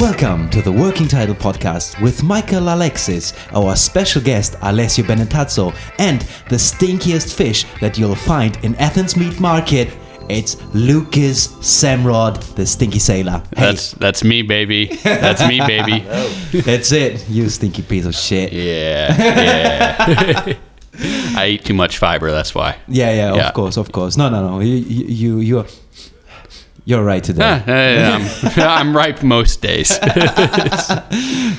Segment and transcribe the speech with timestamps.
[0.00, 6.20] Welcome to the Working Title Podcast with Michael Alexis, our special guest Alessio Benetazzo, and
[6.50, 9.88] the stinkiest fish that you'll find in Athens Meat Market.
[10.28, 13.42] It's Lucas Samrod, the stinky sailor.
[13.56, 14.86] Hey, That's that's me, baby.
[15.02, 16.00] That's me, baby.
[16.60, 18.52] that's it, you stinky piece of shit.
[18.52, 20.56] Yeah, yeah.
[21.38, 22.30] I eat too much fiber.
[22.30, 22.76] That's why.
[22.88, 23.48] Yeah, yeah, Yeah.
[23.48, 24.16] of course, of course.
[24.16, 24.60] No, no, no.
[24.60, 25.66] You, you, you you're,
[26.86, 27.42] you're right today.
[27.44, 29.98] Ah, eh, I'm, I'm ripe most days.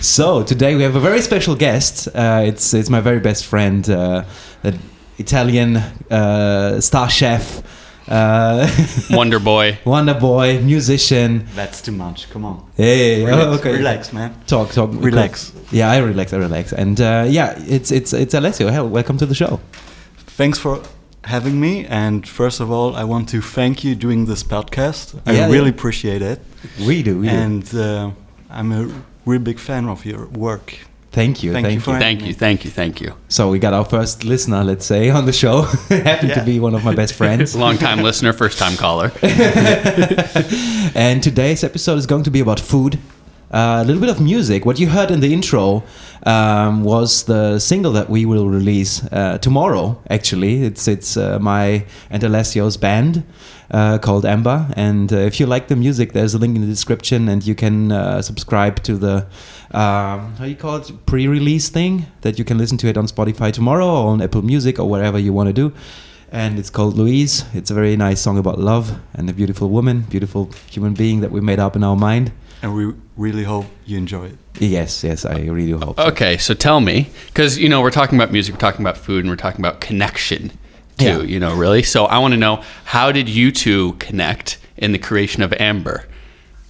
[0.01, 2.07] So today we have a very special guest.
[2.07, 4.23] Uh, it's it's my very best friend, uh,
[4.61, 4.77] the
[5.17, 7.61] Italian uh, star chef,
[8.07, 8.67] uh,
[9.09, 9.77] Wonder Boy.
[9.85, 11.45] wonder boy, musician.
[11.55, 12.29] That's too much.
[12.29, 12.63] Come on.
[12.75, 13.73] Hey, Relax, oh, okay.
[13.77, 14.31] relax, man.
[14.45, 14.91] Talk, talk.
[14.93, 15.51] Relax.
[15.71, 16.31] Yeah, I relax.
[16.33, 16.73] I relax.
[16.73, 18.69] And uh, yeah, it's it's it's Alessio.
[18.69, 19.59] Hell, welcome to the show.
[20.37, 20.79] Thanks for
[21.27, 21.85] having me.
[21.85, 25.15] And first of all, I want to thank you doing this podcast.
[25.25, 25.77] I Yeah, really yeah.
[25.77, 26.39] appreciate it.
[26.87, 27.19] We do.
[27.19, 28.11] We and uh,
[28.49, 28.83] I'm a
[29.25, 30.67] real big fan of your work.
[31.11, 31.51] Thank you.
[31.53, 31.97] Thank Thank, you you.
[31.97, 33.13] for- Thank you, thank you, thank you.
[33.27, 35.61] So we got our first listener, let's say, on the show.
[36.11, 37.55] Happened to be one of my best friends.
[37.55, 39.11] Long time listener, first time caller.
[40.95, 42.99] and today's episode is going to be about food.
[43.49, 44.65] A little bit of music.
[44.65, 45.83] What you heard in the intro
[46.23, 50.01] um, was the single that we will release uh, tomorrow.
[50.09, 53.23] Actually, it's it's uh, my and Alessio's band
[53.71, 54.67] uh, called Amber.
[54.75, 57.55] And uh, if you like the music, there's a link in the description, and you
[57.55, 59.27] can uh, subscribe to the
[59.71, 63.53] um, how you call it pre-release thing that you can listen to it on Spotify
[63.53, 65.73] tomorrow or on Apple Music or wherever you want to do
[66.29, 67.45] and it's called Louise.
[67.53, 71.31] It's a very nice song about love and a beautiful woman, beautiful human being that
[71.31, 72.33] we made up in our mind.
[72.61, 74.37] And we really hope you enjoy it.
[74.59, 75.99] Yes, yes, I really hope.
[75.99, 79.19] Okay, so tell me, because you know we're talking about music, we're talking about food,
[79.19, 80.49] and we're talking about connection
[80.97, 81.05] too.
[81.05, 81.21] Yeah.
[81.21, 81.83] You know, really.
[81.83, 86.05] So I want to know how did you two connect in the creation of Amber?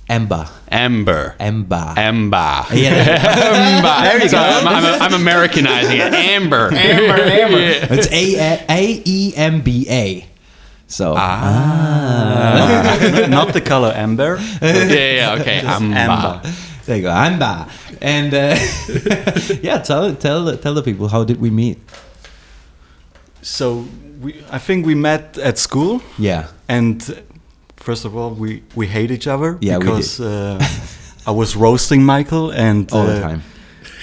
[0.10, 1.36] Amber, Amber.
[1.38, 1.94] Amber.
[1.98, 2.66] Amber.
[2.74, 2.94] Yeah,
[3.84, 4.10] Amber.
[4.10, 4.38] There you go.
[4.38, 6.14] I'm, I'm, I'm Americanizing it.
[6.14, 6.72] Amber.
[6.72, 7.22] Amber.
[7.22, 7.58] Amber.
[7.94, 10.26] it's A A E M B A.
[10.88, 12.98] So Ah.
[13.30, 14.40] Not the color amber.
[14.62, 15.60] Yeah, yeah, okay.
[15.60, 15.98] Amber.
[15.98, 16.42] amber.
[16.86, 17.68] there you go, Amber.
[18.02, 18.56] And uh,
[19.62, 21.78] yeah, tell tell tell the people how did we meet?
[23.42, 23.86] So
[24.22, 26.02] we, I think we met at school.
[26.18, 27.02] Yeah, And
[27.78, 30.60] first of all, we, we hate each other Yeah, we because uh,
[31.26, 33.42] I was roasting Michael and all the uh, time.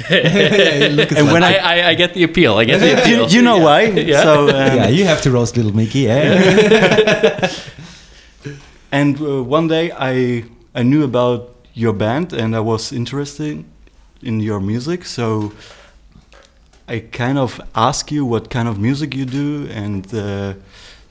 [0.11, 2.55] And like- when I, I, I get the appeal.
[2.59, 3.29] I get the appeal.
[3.29, 3.83] you, you know why?
[4.13, 4.23] Yeah.
[4.23, 6.01] So um, yeah, you have to roast little Mickey.
[6.01, 7.51] Yeah.
[8.93, 10.45] And uh, one day I
[10.75, 13.65] I knew about your band and I was interested
[14.23, 15.53] in your music, so
[16.89, 20.55] I kind of ask you what kind of music you do, and uh,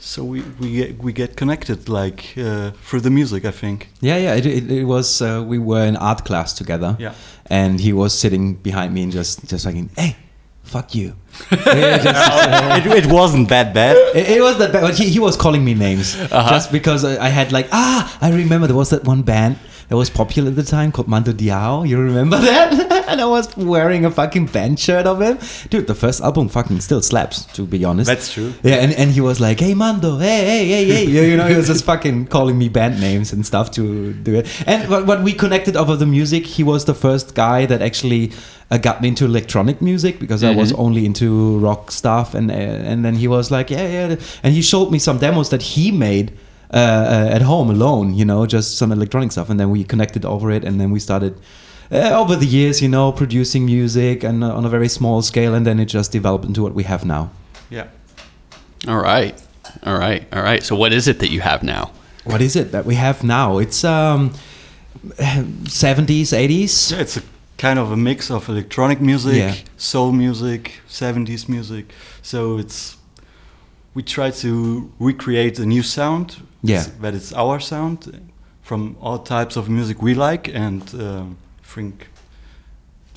[0.06, 3.78] so we we get, we get connected like uh, through the music, I think.
[4.02, 4.36] Yeah, yeah.
[4.36, 5.22] It, it, it was.
[5.22, 6.96] Uh, we were in art class together.
[7.00, 7.14] Yeah.
[7.50, 10.16] And he was sitting behind me and just, just like, hey,
[10.64, 11.16] fuck you.
[11.52, 13.96] Yeah, just- it, it wasn't that bad.
[14.16, 14.81] it, it was that bad.
[14.81, 18.30] But he, he was calling me names just because I, I had like, ah, I
[18.31, 19.58] remember there was that one band
[19.94, 21.88] that was popular at the time called Mando Diao.
[21.88, 23.06] You remember that?
[23.08, 25.38] and I was wearing a fucking band shirt of him.
[25.70, 28.08] Dude, the first album fucking still slaps, to be honest.
[28.08, 28.56] That's true.
[28.64, 31.46] Yeah, and, and he was like, "Hey Mando, hey hey hey hey," you you know,
[31.46, 34.48] he was just fucking calling me band names and stuff to do it.
[34.66, 38.32] And what, what we connected over the music, he was the first guy that actually
[38.72, 42.56] uh, got me into electronic music because I was only into rock stuff, and uh,
[42.56, 45.92] and then he was like, "Yeah yeah," and he showed me some demos that he
[45.92, 46.32] made.
[46.73, 50.25] Uh, uh, at home alone, you know, just some electronic stuff, and then we connected
[50.25, 51.34] over it, and then we started
[51.91, 55.53] uh, over the years, you know, producing music and uh, on a very small scale,
[55.53, 57.29] and then it just developed into what we have now.
[57.69, 57.88] Yeah.
[58.88, 59.39] All right.
[59.85, 60.23] All right.
[60.34, 60.63] All right.
[60.63, 61.91] So what is it that you have now?
[62.25, 63.59] What is it that we have now?
[63.59, 64.31] It's um,
[65.17, 66.91] 70s, 80s.
[66.91, 67.22] Yeah, it's a
[67.57, 69.55] kind of a mix of electronic music, Yeah.
[69.78, 71.94] soul music, 70s music.
[72.22, 72.97] So it's
[73.94, 76.37] we try to recreate a new sound.
[76.64, 76.86] Yeah.
[77.02, 78.30] that it's our sound
[78.62, 82.08] from all types of music we like, and um, think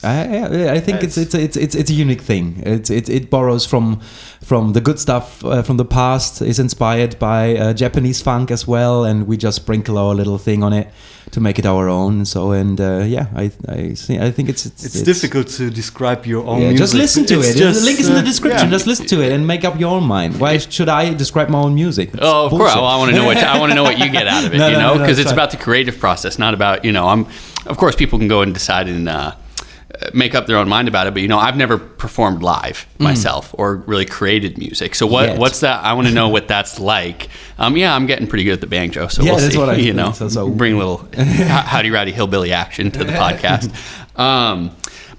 [0.03, 2.63] I, I, I think it's, it's it's it's it's a unique thing.
[2.67, 4.01] It's it, it borrows from
[4.43, 6.43] from the good stuff uh, from the past.
[6.43, 10.63] Is inspired by uh, Japanese funk as well, and we just sprinkle our little thing
[10.63, 10.89] on it
[11.31, 12.25] to make it our own.
[12.27, 16.27] So and uh, yeah, I I see, I think it's it's, it's, difficult to describe
[16.27, 16.79] your own Yeah, music.
[16.85, 17.59] just listen to It's it.
[17.59, 18.67] just, the link is in the uh, description.
[18.67, 18.73] yeah.
[18.73, 20.39] Just listen to it and make up your own mind.
[20.39, 22.11] Why should I describe my own music?
[22.13, 22.75] It's Oh, of course.
[22.75, 24.53] Well, I want to know what I want to know what you get out of
[24.55, 24.59] it.
[24.67, 25.39] No, you no, know, no, no, because it's it's fine.
[25.39, 27.09] about the creative process, not about you know.
[27.09, 27.27] I'm.
[27.67, 29.33] Of course, people can go and decide and uh, uh,
[30.13, 31.13] make up their own mind about it.
[31.15, 34.95] But you know, I've never performed live myself or really created music.
[34.95, 35.39] So what Yet.
[35.39, 35.83] what's that?
[35.85, 37.29] I want to know what that's like.
[37.59, 39.59] Um, yeah, I'm getting pretty good at the banjo, so Yeah, we'll that's see.
[39.59, 42.99] what I you know, So- so- bring a little ho- howdy rowdy hillbilly action to
[43.05, 43.71] the podcast.
[44.19, 44.71] Um,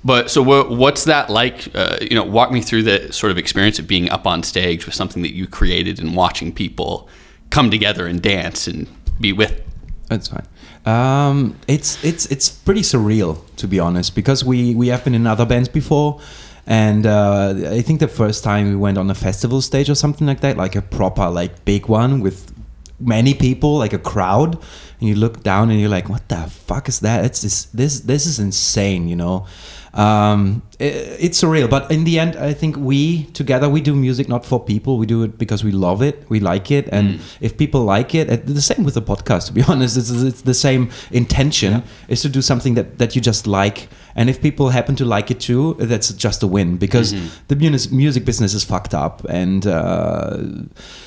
[0.04, 1.74] but so what, what's that like?
[1.76, 4.86] Uh, you know, walk me through the sort of experience of being up on stage
[4.86, 7.10] with something that you created and watching people
[7.50, 8.88] come together and dance and
[9.20, 9.60] be with.
[10.08, 10.46] That's fine.
[10.88, 15.28] Um, it's it's it's pretty surreal to be honest because we we have been in
[15.28, 16.22] other bands before,
[16.66, 20.26] and uh, I think the first time we went on a festival stage or something
[20.26, 22.54] like that, like a proper like big one with
[23.02, 24.56] many people, like a crowd,
[25.02, 27.26] and you look down and you're like, what the fuck is that?
[27.26, 29.46] It's this this this is insane, you know.
[29.98, 30.84] Um, i
[31.20, 34.64] it's surreal, but in the end, I think we together we do music not for
[34.64, 35.00] people.
[35.00, 38.46] We do it because we love it, we like it, and if people like it,
[38.46, 39.48] the same with the podcast.
[39.48, 43.22] To be honest, it's, it's the same intention is to do something that that you
[43.22, 47.16] just like, and if people happen to like it too, that's just a win because
[47.48, 50.38] the mus- music business is fucked up, and uh,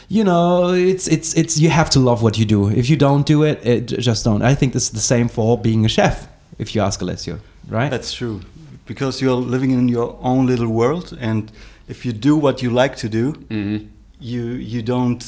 [0.09, 2.69] you know it's it's it's you have to love what you do.
[2.69, 4.43] If you don't do it, it just don't.
[4.43, 6.27] I think it's the same for being a chef.
[6.59, 7.39] If you ask Alessio,
[7.69, 7.91] right?
[7.91, 8.41] That's true,
[8.91, 11.53] because you're living in your own little world, and
[11.87, 13.87] if you do what you like to do, mm-hmm.
[14.19, 14.43] you
[14.73, 15.23] you don't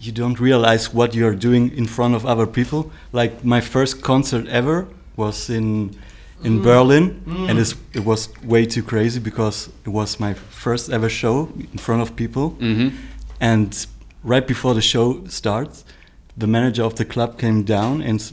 [0.00, 2.90] you don't realize what you're doing in front of other people.
[3.12, 5.94] Like my first concert ever was in
[6.42, 6.62] in mm.
[6.64, 7.48] Berlin, mm.
[7.48, 11.78] and it's, it was way too crazy because it was my first ever show in
[11.78, 12.50] front of people.
[12.58, 12.88] Mm-hmm.
[13.40, 13.86] And
[14.24, 15.84] right before the show starts,
[16.36, 18.32] the manager of the club came down and s-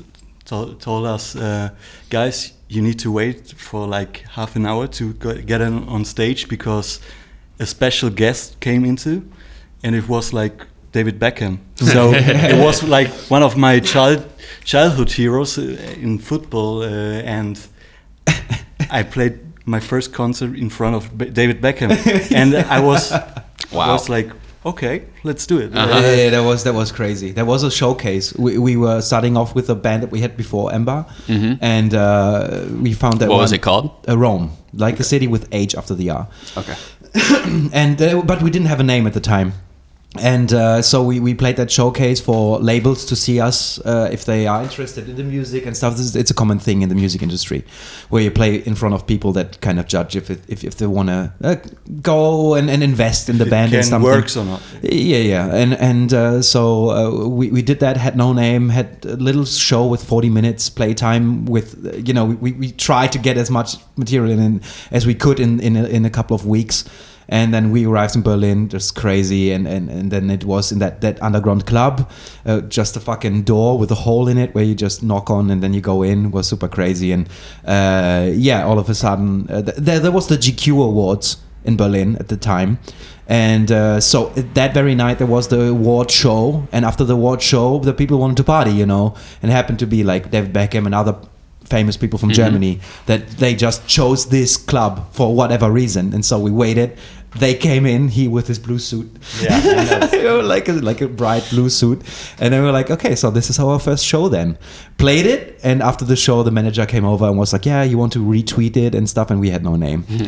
[0.80, 1.70] told us, uh,
[2.10, 6.48] guys, you need to wait for like half an hour to go get on, stage
[6.48, 7.00] because
[7.60, 9.24] a special guest came into,
[9.84, 11.60] and it was like David Beckham.
[11.76, 14.26] So it was like one of my child
[14.64, 15.62] childhood heroes uh,
[16.02, 17.60] in football, uh, and
[18.92, 21.92] I played my first concert in front of David Beckham,
[22.32, 23.12] and I was
[23.72, 23.94] Wow.
[23.94, 24.32] was like,
[24.68, 25.76] okay, let's do it.
[25.76, 26.00] Uh-huh.
[26.00, 27.32] Yeah, yeah, that was that was crazy.
[27.34, 28.34] That was a showcase.
[28.38, 31.06] We, we were starting off with a band that we had before, Ember,
[31.62, 33.32] and uh, we found that Mm-hmm.
[33.32, 33.92] What was it called?
[34.08, 36.28] Uh, Rome, like the city with H after the R.
[36.58, 36.76] Okay.
[37.74, 39.54] and uh, but we didn't have a name at the time
[40.20, 44.26] and uh, so we, we played that showcase for labels to see us uh, if
[44.26, 45.98] they are interested in the music and stuff.
[45.98, 47.64] This is, it's a common thing in the music industry,
[48.10, 50.76] where you play in front of people that kind of judge if it, if, if
[50.76, 51.56] they want to uh,
[52.02, 54.12] go and, and invest in the If band and something.
[54.12, 54.62] works or not.
[54.82, 57.98] Yeah, yeah, and and uh, so uh, we we did that.
[57.98, 58.70] Had no name.
[58.70, 61.46] Had a little show with forty minutes playtime.
[61.46, 61.76] With
[62.08, 64.62] you know, we, we tried to get as much material in
[64.92, 66.86] as we could in in a, in a couple of weeks.
[67.30, 69.52] And then we arrived in Berlin, just crazy.
[69.52, 72.10] And, and, and then it was in that, that underground club,
[72.46, 75.50] uh, just a fucking door with a hole in it where you just knock on
[75.50, 76.32] and then you go in.
[76.32, 77.12] Was super crazy.
[77.12, 77.28] And
[77.66, 81.76] uh, yeah, all of a sudden, uh, th- there, there was the GQ Awards in
[81.76, 82.80] Berlin at the time.
[83.28, 87.42] And uh, so that very night there was the award show, and after the award
[87.42, 90.86] show, the people wanted to party, you know, and happened to be like David Beckham
[90.86, 91.18] and other
[91.68, 92.44] famous people from mm-hmm.
[92.44, 96.98] Germany that they just chose this club for whatever reason, and so we waited.
[97.36, 99.12] They came in, he with his blue suit,
[99.42, 100.40] Yeah, I know.
[100.44, 102.02] like a, like a bright blue suit,
[102.40, 104.58] and then we were like, okay, so this is our first show then.
[104.98, 107.98] Played it, and after the show, the manager came over and was like, yeah, you
[107.98, 110.06] want to retweet it and stuff, and we had no name.
[110.10, 110.24] and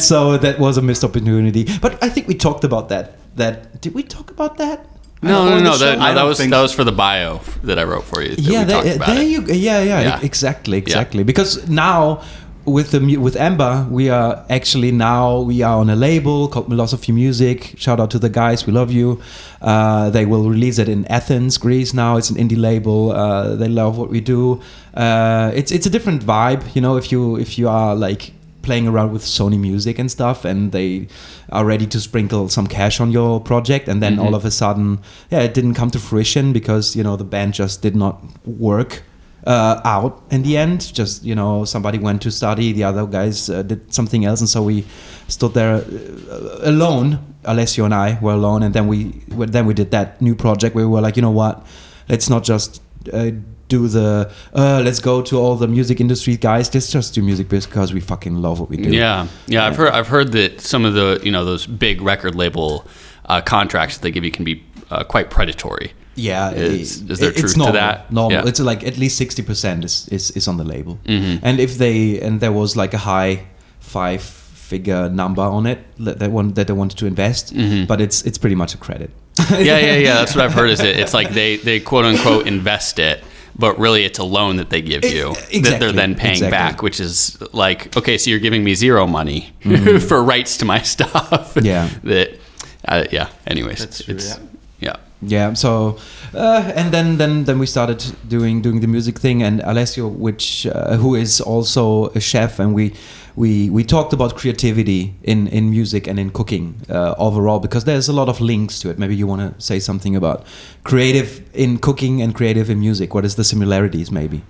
[0.00, 1.66] so that was a missed opportunity.
[1.80, 3.18] But I think we talked about that.
[3.36, 4.86] That did we talk about that?
[5.24, 5.76] No, no, no.
[5.76, 8.36] That, no, that was think that was for the bio that I wrote for you.
[8.36, 9.28] that yeah, we there, talked about there it.
[9.28, 9.40] you.
[9.46, 10.20] Yeah, yeah, Yeah.
[10.22, 11.22] exactly, exactly.
[11.24, 12.22] Because now
[12.66, 17.12] with the with Ember, we are actually now we are on a label called Philosophy
[17.12, 17.74] Music.
[17.76, 19.20] Shout out to the guys, we love you.
[19.60, 21.92] Uh, they will release it in Athens, Greece.
[21.94, 23.12] Now it's an indie label.
[23.12, 24.60] Uh, they love what we do.
[24.94, 26.96] Uh, it's it's a different vibe, you know.
[26.96, 28.32] If you if you are like
[28.64, 31.06] playing around with Sony Music and stuff, and they
[31.50, 34.98] are ready to sprinkle some cash on your project, and then all of a sudden,
[35.30, 39.02] yeah, it didn't come to fruition because you know the band just did not work
[39.46, 40.92] uh, out in the end.
[40.94, 44.48] Just you know, somebody went to study, the other guys uh, did something else, and
[44.48, 44.84] so we
[45.28, 47.18] stood there uh, alone.
[47.44, 50.86] Alessio and I were alone, and then we then we did that new project where
[50.86, 51.64] we were like, you know what,
[52.08, 52.82] let's not just.
[53.12, 53.32] Uh,
[53.68, 57.48] do the uh, let's go to all the music industry guys let's just do music
[57.48, 59.66] because we fucking love what we do Yeah, yeah.
[59.66, 62.86] I've heard I've heard that some of the you know those big record label
[63.26, 65.92] uh, contracts that they give you can be uh, quite predatory.
[66.16, 68.12] Yeah, Is- it- is there it's truth to normal, that?
[68.12, 68.32] Normal.
[68.32, 68.38] Yeah.
[68.40, 68.48] Mm-hmm.
[68.48, 72.20] It's like at least sixty percent is, is is on the label, and if they
[72.20, 73.46] and there was like a high
[73.80, 77.86] five figure number on it that they want that they wanted to invest, Mm-hmm.
[77.86, 79.10] but it's it's pretty much a credit.
[79.50, 80.14] yeah, yeah, yeah.
[80.14, 80.70] That's what I've heard.
[80.70, 80.98] Is it?
[80.98, 83.24] It's like they they quote unquote invest it,
[83.56, 86.50] but really it's a loan that they give you that they're then paying exactly.
[86.50, 89.52] back, which is like, okay, so you're giving me zero money
[90.08, 91.54] for rights to my stuff.
[91.54, 91.66] Mm-hmm.
[91.66, 91.88] Yeah.
[92.04, 92.38] that,
[92.86, 93.28] uh, yeah.
[93.46, 94.42] Anyways, That's true, it's, yeah.
[94.80, 94.96] yeah.
[95.26, 95.54] Yeah.
[95.54, 95.96] So,
[96.34, 100.66] uh, and then then then we started doing doing the music thing, and Alessio, which
[100.66, 102.92] uh, who is also a chef, and we
[103.36, 108.08] we we talked about creativity in in music and in cooking uh, overall because there's
[108.08, 108.98] a lot of links to it.
[108.98, 110.44] Maybe you want to say something about
[110.84, 113.14] creative in cooking and creative in music.
[113.14, 114.42] What is the similarities, maybe?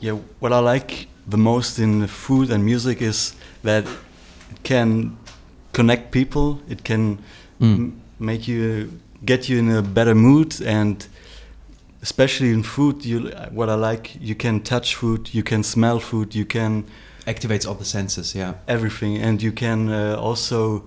[0.00, 3.84] Yeah, what I like the most in food and music is that
[4.50, 5.16] it can
[5.72, 6.58] connect people.
[6.68, 7.18] It can
[7.60, 7.74] Mm.
[7.74, 8.88] m- make you
[9.26, 11.06] get you in a better mood, and
[12.02, 16.34] especially in food, you what I like, you can touch food, you can smell food,
[16.34, 16.84] you can
[17.26, 18.34] Activates all the senses.
[18.34, 18.52] Yeah.
[18.66, 20.82] everything, and you can uh, also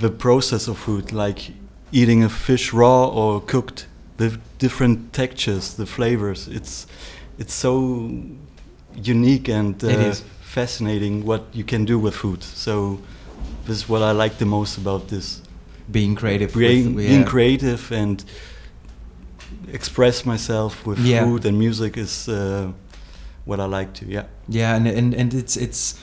[0.00, 1.52] the process of food, like
[1.92, 6.48] eating a fish raw or cooked, the different textures, the flavors.
[6.48, 6.86] It's
[7.38, 8.10] it's so
[9.04, 10.22] unique and uh, It is.
[10.42, 12.42] fascinating what you can do with food.
[12.42, 12.98] So
[13.66, 15.40] this is what I like the most about this.
[15.90, 16.52] Being creative.
[16.54, 17.30] Being, with, being yeah.
[17.30, 18.24] creative and
[19.72, 21.24] express myself with Yeah.
[21.24, 22.72] food and music is uh,
[23.44, 24.06] what I like to.
[24.06, 24.24] Yeah.
[24.48, 25.98] Yeah, and and, and it's it's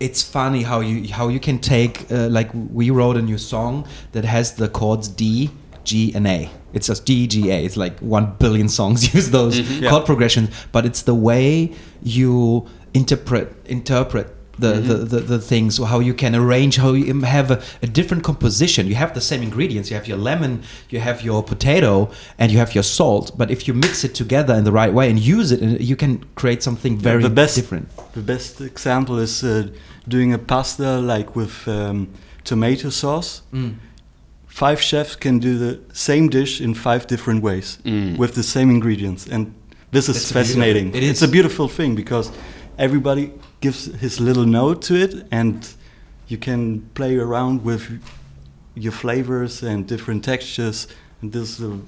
[0.00, 3.86] it's funny how you how you can take uh, like we wrote a new song
[4.12, 5.50] that has the chords D,
[5.84, 6.50] G, and A.
[6.72, 7.64] It's just D, G, A.
[7.64, 9.90] It's like one billion songs use those Yeah.
[9.90, 14.34] chord progressions, but it's the way you interpret interpret.
[14.60, 18.22] The, the, the, the things how you can arrange how you have a, a different
[18.24, 20.52] composition you have the same ingredients you have your lemon
[20.90, 24.54] you have your potato and you have your salt but if you mix it together
[24.60, 25.60] in the right way and use it
[25.90, 29.68] you can create something very the best different The best example is uh,
[30.08, 32.08] doing a pasta like with um,
[32.44, 33.42] tomato sauce.
[33.52, 33.74] Mm.
[34.46, 38.16] Five chefs can do the same dish in five different ways Mm.
[38.18, 39.52] with the same ingredients, and
[39.92, 40.90] this is It's fascinating.
[40.90, 41.08] beautiful.
[41.08, 42.30] It It's a beautiful thing because
[42.78, 45.68] everybody gives his little note to it, and
[46.28, 48.02] you can play around with
[48.74, 50.86] your flavors and different textures.
[51.20, 51.78] And this is a,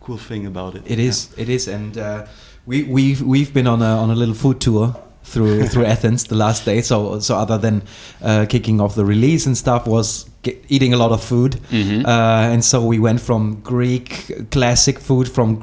[0.00, 0.82] cool thing about it.
[0.86, 1.34] It is.
[1.36, 2.26] It is, and uh,
[2.64, 4.94] we we've we've been on a on a little food tour
[5.24, 6.80] through through Athens the last day.
[6.80, 7.82] So so other than
[8.22, 11.56] uh, kicking off the release and stuff, was ge- eating a lot of food.
[11.70, 12.04] Mhm.
[12.04, 15.62] Uh, and so we went from Greek classic food, from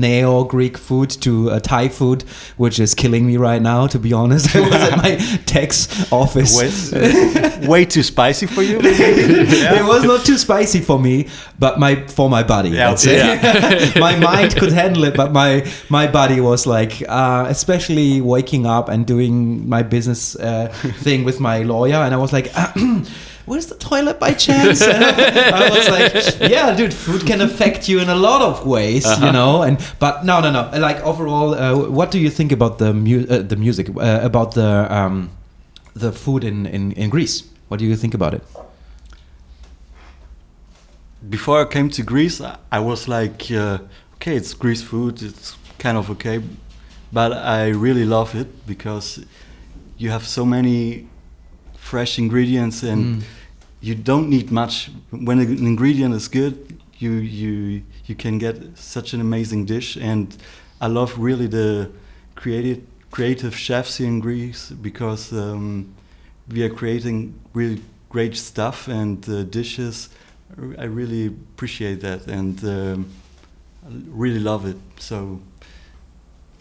[0.00, 2.24] neo Greek food to uh, Thai food,
[2.56, 3.86] which is killing me right now.
[3.86, 6.52] To be honest, I was at my tax office.
[6.56, 8.78] Way, way too spicy for you?
[8.84, 11.26] It was not too spicy for me,
[11.58, 12.70] but my for my body.
[12.70, 13.92] Yeah, say.
[14.00, 18.88] my mind could handle it, but my my body was like, uh, especially waking up
[18.88, 20.68] and doing my business uh,
[21.02, 22.50] thing with my lawyer, and I was like.
[23.46, 24.80] Where's the toilet by chance?
[25.58, 29.32] I was like, yeah, dude, food can affect you in a lot of ways, you
[29.32, 29.62] know.
[29.62, 30.70] And but no, no, no.
[30.78, 34.54] Like overall, uh, what do you think about the mu- uh, the music uh, about
[34.54, 35.30] the um,
[35.94, 37.44] the food in, in in Greece?
[37.68, 38.42] What do you think about it?
[41.28, 43.78] before I came to Greece, I- I was like, uh,
[44.16, 46.42] okay, it's Greece food, it's kind of okay,
[47.12, 49.24] but I really love it because
[49.96, 51.08] you have so many
[51.90, 53.22] fresh ingredients and Mm.
[53.88, 54.90] you don't need much.
[55.10, 56.54] When an ingredient is good,
[56.98, 57.12] you
[57.42, 60.26] you you can get such an amazing dish, and
[60.80, 61.88] I love really the
[62.34, 65.86] creative creative chefs here in Greece because um,
[66.52, 70.08] we are creating really great stuff and uh, dishes.
[70.78, 73.06] I really appreciate that and um,
[74.18, 74.76] really love it.
[74.98, 75.40] So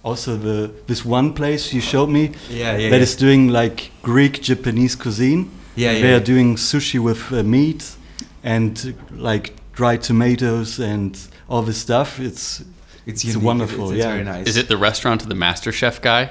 [0.03, 3.03] also the this one place you showed me Yeah, yeah, that yeah.
[3.03, 5.49] is doing like Greek Japanese cuisine.
[5.75, 6.17] Yeah, yeah, They yeah.
[6.17, 7.95] are doing sushi with uh, meat
[8.43, 11.17] and like dried tomatoes and
[11.47, 12.19] all this stuff.
[12.19, 12.63] It's
[13.05, 14.11] It's, It's wonderful, It's, it's yeah.
[14.11, 14.47] very nice.
[14.47, 16.29] Is it the restaurant of the Master Chef guy?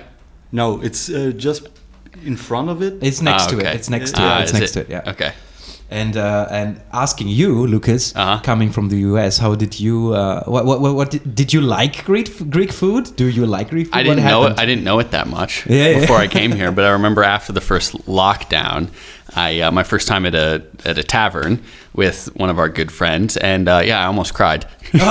[0.53, 1.63] no, it's uh, just
[2.27, 2.93] in front of it.
[3.03, 3.75] It's next Ah, to it.
[3.77, 4.43] It's next to Ah, it.
[4.43, 4.89] It's is next to it.
[4.91, 5.11] Yeah.
[5.13, 5.33] Okay.
[5.93, 8.41] And uh, and asking you, Lucas, Uh-huh.
[8.43, 10.15] coming from the US, how did you?
[10.15, 13.15] Uh, what what what, what did, did you like Greek Greek food?
[13.17, 14.01] Do you like Greek food?
[14.01, 14.59] I didn't know it.
[14.63, 16.01] I didn't know it that much Yeah, yeah.
[16.01, 16.73] before I came here.
[16.73, 18.89] But I remember after the first lockdown,
[19.37, 21.59] I uh, my first time at a at a tavern
[21.95, 25.07] with one of our good friends, and uh, yeah, I almost cried because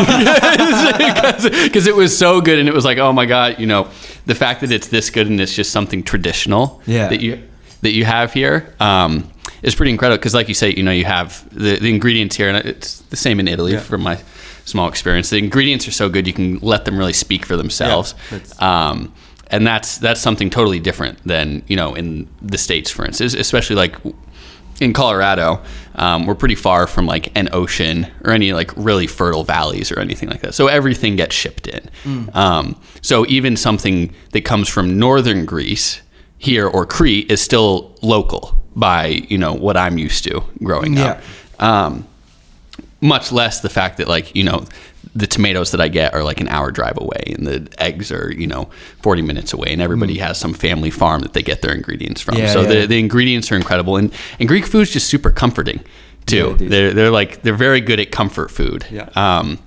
[1.87, 3.87] it was so good, and it was like, oh my god, you know,
[4.25, 7.07] the fact that it's this good and it's just something traditional Yeah.
[7.09, 7.37] that you
[7.81, 8.73] that you have here.
[8.79, 9.29] Um,
[9.61, 12.49] is pretty incredible because, like you say, you know, you have the, the ingredients here,
[12.49, 13.79] and it's the same in Italy Yeah.
[13.79, 14.19] from my
[14.65, 15.29] small experience.
[15.29, 18.13] The ingredients are so good you can let them really speak for themselves.
[18.29, 19.13] that's- Um,
[19.53, 23.33] and that's that's something totally different than you know in the states, for instance.
[23.33, 23.95] Especially like
[24.79, 25.61] in Colorado,
[25.95, 29.99] um, we're pretty far from like an ocean or any like really fertile valleys or
[29.99, 30.53] anything like that.
[30.55, 31.89] So everything gets shipped in.
[32.33, 36.01] Um, so even something that comes from northern Greece
[36.41, 41.21] here or Crete is still local by you know what I'm used to growing up.
[41.59, 42.07] Um,
[42.99, 44.65] much less the fact that like you know
[45.13, 48.31] the tomatoes that I get are like an hour drive away, and the eggs are
[48.33, 48.69] you know
[49.03, 52.35] forty minutes away, and everybody has some family farm that they get their ingredients from.
[52.35, 52.39] Mm.
[52.39, 52.67] Yeah, so yeah.
[52.67, 55.83] the the ingredients are incredible, and and Greek food's just super comforting
[56.25, 56.57] too.
[56.59, 58.83] Yeah, they're they're like they're very good at comfort food.
[58.89, 59.09] Yeah.
[59.15, 59.59] Um,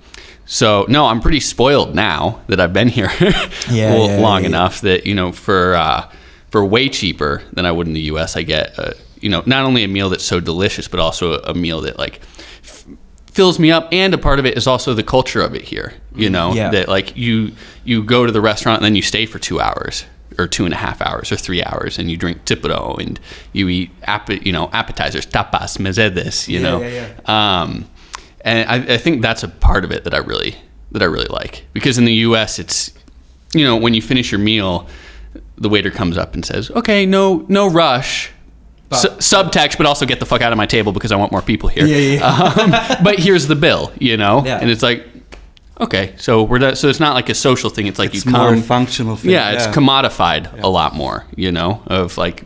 [0.45, 4.49] so no, I'm pretty spoiled now that I've been here Yeah, yeah, long yeah.
[4.49, 6.11] enough that you know for uh,
[6.55, 8.37] for way cheaper than I would in the U.S.
[8.37, 11.51] I get uh, you know not only a meal that's so delicious, but also a,
[11.51, 12.21] a meal that like
[12.63, 12.85] f-
[13.29, 15.95] fills me up, and a part of it is also the culture of it here.
[16.15, 16.69] You know Yeah.
[16.71, 17.51] that like you
[17.83, 20.05] you go to the restaurant and then you stay for two hours
[20.39, 23.19] or two and a half hours or three hours and you drink tsipouro and
[23.51, 27.85] you eat app- you know appetizers tapas mezedes you Yeah, know yeah, um,
[28.45, 30.55] and I, I think that's a part of it that I really
[30.93, 32.59] that I really like because in the U.S.
[32.59, 32.93] it's
[33.53, 34.87] you know when you finish your meal,
[35.57, 38.31] the waiter comes up and says, "Okay, no no rush."
[38.93, 41.41] Su- subtext, but also get the fuck out of my table because I want more
[41.41, 41.85] people here.
[41.87, 44.59] Yeah, yeah, Um, but here's the bill, you know, Yeah.
[44.61, 45.05] and it's like,
[45.81, 46.75] okay, so we're.
[46.75, 47.87] So it's not like a social thing.
[47.87, 49.31] It's like It's you more come, functional thing.
[49.31, 52.43] yeah, it's commodified a lot more, you know, of like,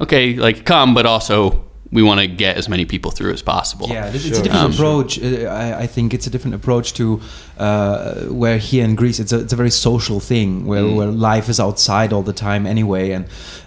[0.00, 1.62] okay, like come, but also
[1.92, 3.88] we want to get as many people through as possible.
[3.88, 4.40] Yeah, it's, it's Sure.
[4.40, 5.18] a different Um, approach.
[5.22, 7.20] Uh, I, I think it's a different approach to
[7.58, 10.96] uh, where here in Greece it's a, it's a very social thing where, Mm.
[10.96, 13.24] where life is outside all the time anyway, and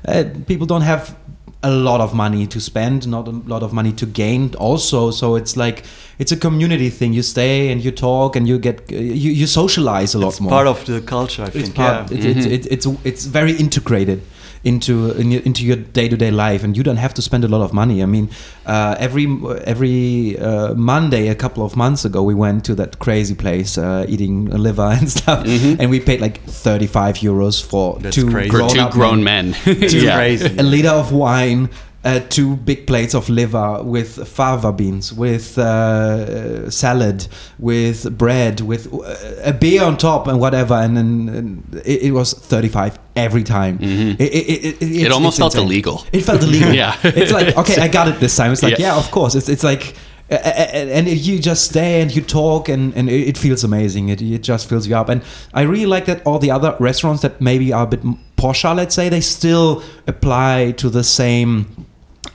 [0.07, 1.15] uh, people don't have
[1.61, 5.11] a lot of money to spend, not a lot of money to gain also.
[5.11, 5.83] So it's like
[6.17, 7.11] it's a community thing.
[7.13, 10.39] You stay and you talk and you get uh, you, you socialize a lot It's
[10.41, 10.51] more.
[10.51, 11.75] part of the culture, I it's think.
[11.75, 12.17] part, yeah.
[12.17, 14.19] it's, it's, it's, it's it's very integrated
[14.63, 17.61] into in your, into your day-to-day life and you don't have to spend a lot
[17.61, 18.29] of money i mean
[18.65, 19.25] uh, every
[19.63, 24.05] every uh, monday a couple of months ago we went to that crazy place uh,
[24.09, 28.49] eating liver and stuff and we paid like 35 euros for That's two crazy.
[28.49, 29.55] for two grown-up grown men.
[29.65, 30.15] It's yeah.
[30.15, 30.55] crazy.
[30.57, 31.69] a liter of wine,
[32.05, 37.27] uh, two big plates of liver with fava beans, with uh, salad,
[37.57, 42.33] with bread, with uh, a beer on top and whatever, and then it, it was
[42.33, 43.77] thirty-five every time.
[43.81, 44.25] It, it,
[44.65, 45.67] it, it, It almost felt insane.
[45.67, 46.05] illegal.
[46.13, 46.73] It felt illegal.
[46.73, 46.95] Yeah.
[47.03, 48.51] it's like okay, I got it this time.
[48.53, 48.93] It's like Yeah.
[48.93, 49.35] yeah, of course.
[49.35, 49.95] It's it's like.
[50.31, 54.09] And you just stay and you talk and, and it it feels amazing.
[54.09, 55.09] It, it just fills you up.
[55.09, 55.23] And
[55.55, 58.01] I really like that all the other restaurants that maybe are a bit
[58.37, 61.65] posher, let's say, they still apply to the same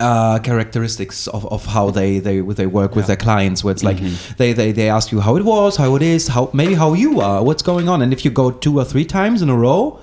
[0.01, 3.99] uh, characteristics of, of how they, they they work with their clients where it's like
[3.99, 4.35] Mm-hmm.
[4.39, 7.21] they, they they ask you how it was how it is how maybe how you
[7.21, 9.99] are what's going on and if you go two or three times in a row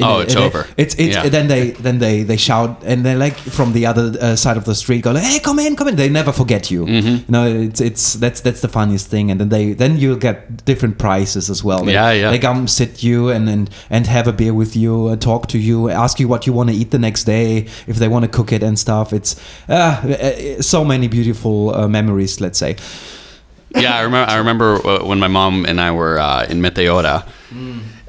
[0.00, 0.64] Oh, it's over.
[0.76, 1.28] it's it's Yeah.
[1.28, 4.64] then they then they they shout and they like from the other uh, side of
[4.64, 7.08] the street go like hey come in come in they never forget you Mm-hmm.
[7.08, 10.64] you know it's it's that's that's the funniest thing and then they then you'll get
[10.64, 12.30] different prices as well they, Yeah, yeah.
[12.30, 15.58] they come sit you and and, and have a beer with you uh, talk to
[15.58, 18.30] you ask you what you want to eat the next day if they want to
[18.30, 19.34] cook it and stuff it's
[19.68, 22.76] uh, uh, so many beautiful uh, memories let's say
[23.76, 24.30] yeah, I remember.
[24.32, 27.22] I remember uh, when my mom and I were uh, in Meteora,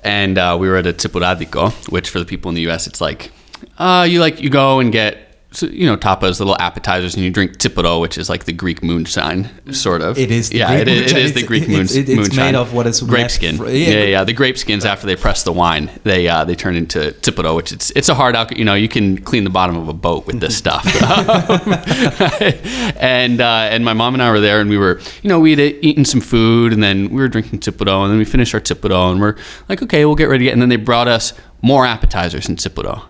[0.03, 2.87] and uh, we were at a Tsipouradiko, which for the people in the U.S.
[2.87, 3.31] it's like,
[3.77, 7.31] uh, you like you go and get so, you know tapas, little appetizers, and you
[7.31, 10.15] drink tsipouro, which is like the Greek moonshine, sort of.
[10.17, 11.21] It is the yeah, Greek it, is- it moonshine.
[11.25, 12.45] is the It's- Greek it's- moon, it- it's moonshine.
[12.45, 13.57] made of what is grape skin.
[13.57, 14.03] yeah, yeah.
[14.03, 17.55] yeah, The grape skins after they press the wine, they uh, they turn into tsipouro,
[17.55, 18.59] which it's it's a hard alcohol.
[18.59, 20.85] You know, you can clean the bottom of a boat with this stuff.
[22.99, 25.59] and uh, and my mom and I were there, and we were, you know, we'd
[25.59, 29.11] eaten some food, and then we were drinking tsipouro, and then we finished our tsipouro,
[29.11, 29.35] and we're
[29.67, 30.45] like, okay, we'll get ready.
[30.45, 33.03] to get-" And then they brought us more appetizers in tsipouro.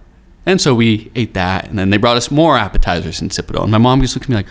[0.49, 3.62] And so we ate that, and then they brought us more appetizers in tsipouro.
[3.62, 4.47] And my mom just looked at me like,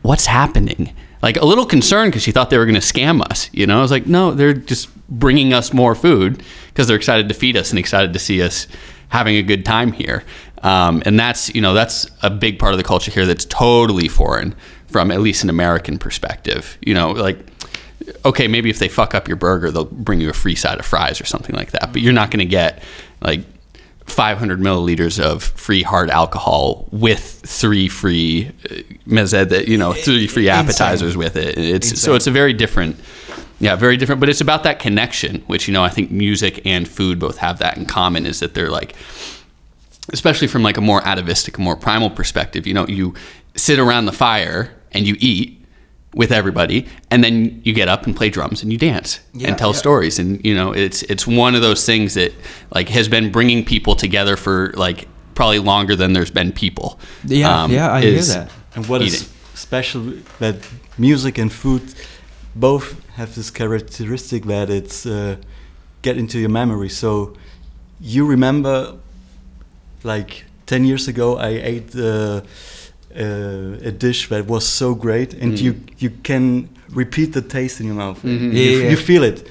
[0.00, 3.50] "What's happening?" Like a little concerned because she thought they were going to scam us.
[3.52, 7.28] You know, I was like, "No, they're just bringing us more food because they're excited
[7.28, 8.66] to feed us and excited to see us
[9.08, 10.24] having a good time here."
[10.62, 14.08] Um, and that's you know that's a big part of the culture here that's totally
[14.08, 14.54] foreign
[14.86, 16.78] from at least an American perspective.
[16.80, 17.36] You know, like
[18.24, 20.86] okay, maybe if they fuck up your burger, they'll bring you a free side of
[20.86, 21.92] fries or something like that.
[21.92, 22.82] But you're not going to get
[23.20, 23.44] like
[24.06, 28.74] 500 milliliters of free hard alcohol with three free uh,
[29.06, 30.66] mezed, you know, three free Insane.
[30.66, 31.58] appetizers with it.
[31.58, 32.96] It's so it's a very different,
[33.60, 34.20] yeah, very different.
[34.20, 37.58] But it's about that connection, which you know I think music and food both have
[37.58, 38.26] that in common.
[38.26, 38.94] Is that they're like
[40.12, 43.14] especially from like a more atavistic, more primal perspective, you know, you
[43.54, 45.61] sit around the fire and you eat
[46.14, 49.58] with everybody and then you get up and play drums and you dance Yeah, and
[49.58, 49.78] tell yeah.
[49.78, 52.32] stories and you know it's it's one of those things that
[52.74, 57.30] like has been bringing people together for like probably longer than there's been people Um,
[57.30, 58.50] Yeah, yeah, I hear that.
[58.76, 59.28] And what is eating.
[59.54, 60.02] special
[60.38, 60.56] that
[60.98, 61.82] music and food
[62.54, 65.36] both have this characteristic that it's uh,
[66.02, 66.88] get into your memory.
[66.90, 67.32] So
[68.00, 68.94] you remember,
[70.04, 72.40] like ten years ago, I ate uh,
[73.16, 77.86] uh, a dish that was so great, and you you can repeat the taste in
[77.86, 78.22] your mouth.
[78.22, 78.40] Mhm.
[78.40, 78.90] You, Yeah, yeah.
[78.90, 79.46] you feel it.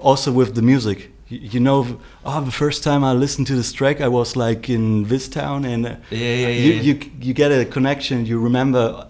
[0.00, 1.10] Also with the music.
[1.28, 1.86] You, you know,
[2.24, 5.64] oh, the first time I listened to this track, I was like in this town,
[5.64, 6.82] and uh, Yeah, yeah, you, yeah.
[6.82, 8.26] you you get a connection.
[8.26, 9.06] You remember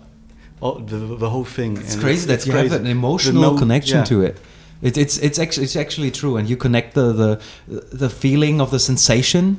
[0.60, 1.76] all, the the whole thing.
[1.78, 2.68] It's and crazy that it's you crazy.
[2.72, 4.04] have an emotional no- connection yeah.
[4.08, 4.36] to it.
[4.82, 7.38] It, it's it's actually it's actually true, and you connect the the
[7.98, 9.58] the feeling of the sensation.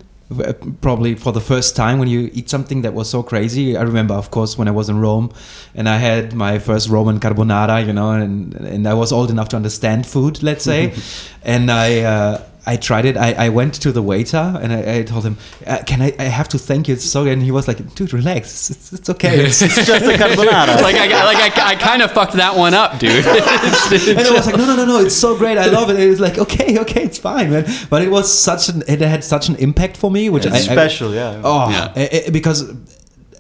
[0.82, 3.76] Probably for the first time when you eat something that was so crazy.
[3.76, 5.32] I remember, of course, when I was in Rome,
[5.76, 9.50] and I had my first Roman carbonara, you know, and and I was old enough
[9.50, 10.94] to understand food, let's say,
[11.44, 12.02] and I.
[12.02, 13.18] Uh, I tried it.
[13.18, 16.14] I, I went to the waiter and I, I told him, uh, "Can I?
[16.20, 16.94] I have to thank you.
[16.94, 18.50] It's so." good." And he was like, "Dude, relax.
[18.52, 19.46] It's, it's, it's okay.
[19.46, 20.80] It's, It's just a carbonara.
[20.82, 23.26] like I like I, I kind of fucked that one up, dude.
[23.26, 25.96] and I was like, no, no, no, no, it's so great, I love it.
[25.96, 27.66] And it was like, okay, okay, it's fine, man.
[27.90, 30.58] But it was such an, it had such an impact for me, which it's I,
[30.60, 31.42] I- special, yeah.
[31.44, 31.94] oh, Yeah.
[31.96, 32.72] it- it- because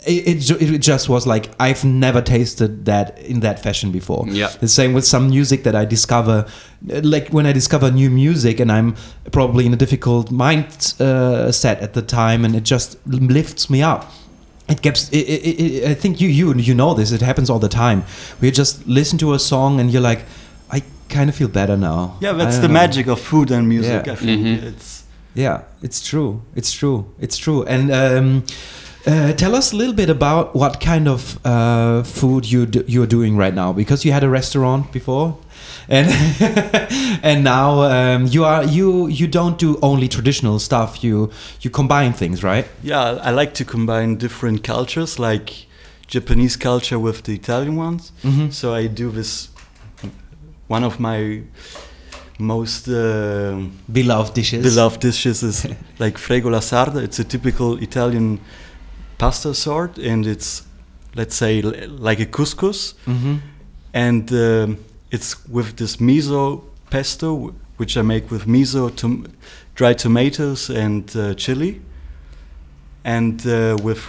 [0.05, 4.25] it, it, it just was like I've never tasted that in that fashion before.
[4.27, 4.47] Yeah.
[4.59, 6.45] The same with some music that I discover,
[6.91, 8.95] uh, like when I discover new music and I'm
[9.31, 13.83] probably in a difficult mind uh, set at the time, and it just lifts me
[13.83, 14.11] up.
[14.69, 15.09] It gets.
[15.09, 17.11] It, it, it, I think you you you know this.
[17.11, 18.03] It happens all the time.
[18.41, 20.23] We just listen to a song and you're like,
[20.71, 22.17] I kind of feel better now.
[22.21, 22.73] yeah, that's the know.
[22.73, 24.05] magic of food and music.
[24.05, 24.13] Yeah.
[24.13, 24.63] I think Mhm.
[24.63, 25.03] it's
[25.35, 26.41] Yeah, it's true.
[26.55, 27.05] It's true.
[27.19, 27.63] It's true.
[27.65, 28.43] And um,
[29.07, 33.07] uh, tell us a little bit about what kind of uh, food you do, you're
[33.07, 35.37] doing right now, because you had a restaurant before,
[35.89, 36.07] and
[37.23, 41.03] and now um, you are you you don't do only traditional stuff.
[41.03, 41.29] You
[41.61, 42.65] you combine things, right?
[42.83, 43.19] yeah.
[43.23, 45.67] I like to combine different cultures, like
[46.07, 48.11] Japanese culture with the Italian ones.
[48.23, 48.51] Mhm.
[48.51, 49.49] So I do this.
[50.67, 51.41] One of my
[52.39, 53.59] most uh,
[53.91, 54.63] Beloved dishes.
[54.63, 55.65] beloved dishes is
[55.99, 57.01] like fregola sarda.
[57.03, 58.39] It's a typical Italian
[59.21, 60.63] pasta sort, and it's
[61.15, 61.73] let's say l-
[62.05, 62.95] like a couscous.
[63.05, 63.35] hmm
[63.93, 64.77] and um,
[65.11, 69.25] it's with this miso pesto, which I make with miso, tom-
[69.75, 71.81] dried tomatoes, and uh, chili,
[73.03, 73.99] and uh, with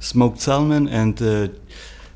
[0.00, 1.48] smoked salmon and uh,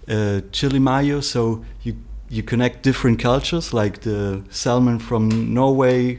[0.09, 1.21] uh, chili mayo.
[1.21, 1.95] So you
[2.31, 6.19] you connect different cultures, like the salmon from Norway,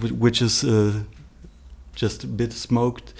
[0.00, 0.92] wh- which is uh,
[1.96, 3.14] just a bit smoked.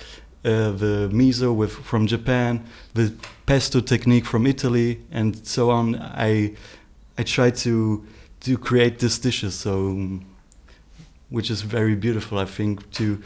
[0.44, 3.12] Uh, the miso with from Japan, the
[3.46, 5.94] pesto technique from Italy, and so on.
[5.94, 6.54] I
[7.16, 8.04] I try to
[8.40, 10.18] to create these dishes, so
[11.30, 12.38] which is very beautiful.
[12.38, 13.22] I think to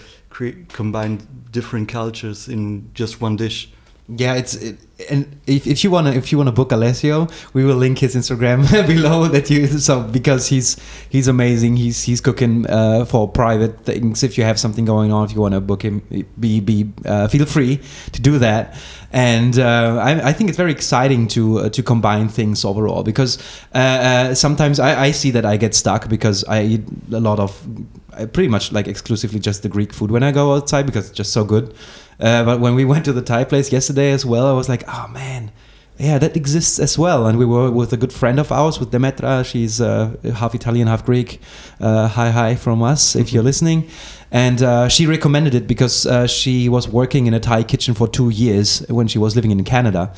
[0.73, 3.71] combine different cultures in just one dish.
[4.09, 4.79] Yeah, it's it,
[5.11, 8.71] and if, if you wanna if you wanna book Alessio, we will link his Instagram
[8.87, 10.77] below that you so because he's
[11.11, 11.77] he's amazing.
[11.77, 14.23] He's he's cooking uh, for private things.
[14.23, 16.03] If you have something going on, if you wanna book him,
[16.39, 17.81] be be uh, feel free
[18.13, 18.77] to do that.
[19.13, 23.39] And uh, I, I think it's very exciting to uh, to combine things overall because
[23.75, 27.41] uh, uh, sometimes I, I see that I get stuck because I eat a lot
[27.41, 27.61] of
[28.33, 31.33] pretty much like exclusively just the Greek food when I go outside because it's just
[31.33, 31.75] so good.
[32.19, 34.85] Uh, but when we went to the Thai place yesterday as well, I was like,
[34.89, 35.53] oh man,
[35.99, 37.27] yeah, that exists as well.
[37.27, 39.45] And we were with a good friend of ours, with Demetra.
[39.45, 41.41] She's uh, half Italian, half Greek.
[41.81, 43.89] Uh, hi, hi from us if you're listening.
[44.31, 48.07] And uh, she recommended it because uh, she was working in a Thai kitchen for
[48.07, 50.13] two years when she was living in Canada.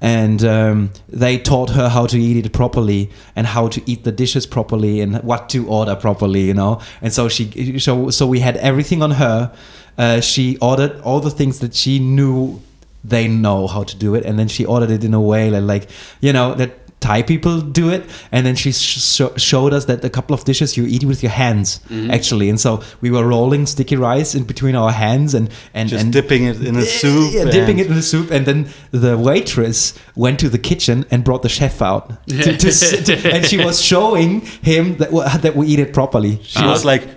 [0.00, 4.12] And um, they taught her how to eat it properly and how to eat the
[4.12, 6.80] dishes properly and what to order properly, you know.
[7.02, 9.52] And so she, so, so we had everything on her.
[9.96, 12.60] Uh, she ordered all the things that she knew
[13.04, 15.62] they know how to do it and then she ordered it in a way that
[15.62, 15.88] like
[16.20, 20.10] you know that thai people do it and then she sh- showed us that a
[20.10, 22.10] couple of dishes you eat with your hands Mm-hmm.
[22.10, 26.04] actually and so we were rolling sticky rice in between our hands and and Just
[26.04, 27.32] and dipping it in a soup.
[27.32, 31.24] yeah, dipping it in the soup, and then the waitress went to the kitchen and
[31.24, 35.68] brought the chef out, to, to, and she was showing him that w- that we
[35.68, 36.38] eat it properly.
[36.42, 37.14] She was like, "Sh-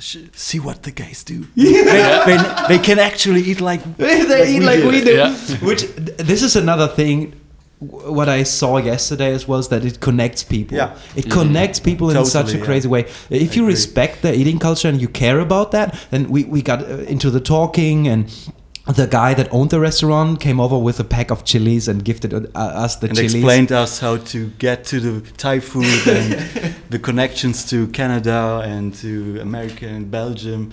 [0.00, 1.46] "See what the guys do.
[1.56, 1.72] They,
[2.26, 5.14] they, they can actually eat like they eat like we do.
[5.14, 5.34] Yeah.
[5.68, 5.82] Which
[6.30, 7.34] this is another thing.
[7.80, 10.76] What I saw yesterday as was that it connects people.
[10.78, 10.96] Yeah.
[11.16, 12.64] It connects people in such a Totally, yeah.
[12.64, 13.00] crazy way.
[13.28, 13.74] If you agree.
[13.74, 17.30] respect the eating culture and you care about that, then we, we got uh, into
[17.30, 18.30] the talking and.
[18.86, 22.34] The guy that owned the restaurant came over with a pack of chilies and gifted
[22.34, 23.34] uh, us the and chilies.
[23.34, 28.94] explained us how to get to the Thai food and the connections to Canada and
[28.96, 30.72] to America and Belgium.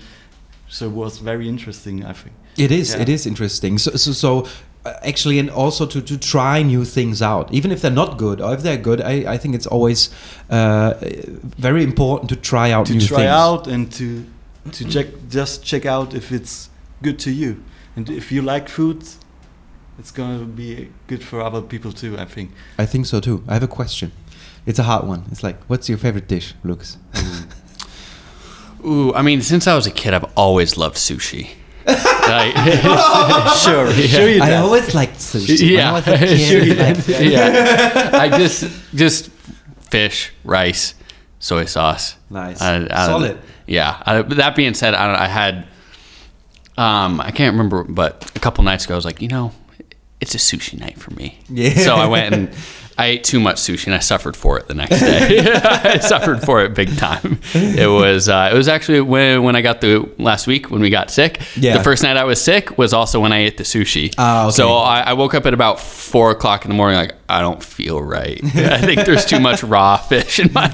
[0.67, 2.35] So it was very interesting, I think.
[2.57, 2.93] It is.
[2.93, 3.01] Yeah.
[3.01, 3.77] It is interesting.
[3.77, 4.47] So, so, so
[4.85, 8.41] uh, actually, and also to, to try new things out, even if they're not good
[8.41, 8.99] or if they're good.
[8.99, 10.09] I, I think it's always
[10.49, 13.07] uh, very important to try out new things.
[13.07, 13.31] to new try things.
[13.31, 14.25] out and to
[14.73, 16.69] to check just check out if it's
[17.01, 17.63] good to you
[17.95, 19.03] and if you like food
[19.99, 23.43] it's going to be good for other people too i think I think so too.
[23.47, 24.11] I have a question.
[24.65, 25.25] It's a hard one.
[25.31, 26.97] It's like, what's your favorite dish, Lucas?
[28.85, 31.49] Ooh, I mean, since I was a kid, I've always loved sushi.
[32.31, 32.55] Like-
[33.65, 35.59] sure sure you I always liked sushi.
[35.71, 38.09] When I yeah, was a kid, like, yeah.
[38.13, 38.63] I just
[38.95, 39.29] just
[39.91, 40.93] fish, rice,
[41.39, 42.15] soy sauce.
[42.29, 42.61] Nice.
[42.61, 43.37] I- I- Solid.
[43.67, 44.01] Yeah.
[44.05, 45.65] I, but that being said, I, don't- I had
[46.77, 49.51] um I can't remember, but a couple nights ago I was like, you know,
[50.19, 51.39] it's a sushi night for me.
[51.49, 51.73] Yeah.
[51.73, 52.55] So I went and
[52.97, 55.39] I ate too much sushi and I suffered for it the next day.
[55.63, 57.39] I suffered for it big time.
[57.53, 60.91] It was uh, it was actually when when I got the last week when we
[60.91, 61.41] got sick.
[61.55, 61.77] Yeah.
[61.77, 64.13] The first night I was sick was also when I ate the sushi.
[64.19, 64.51] Ah, okay.
[64.51, 67.63] So I, I woke up at about four o'clock in the morning, like I don't
[67.63, 68.39] feel right.
[68.55, 70.69] I think there's too much raw fish in my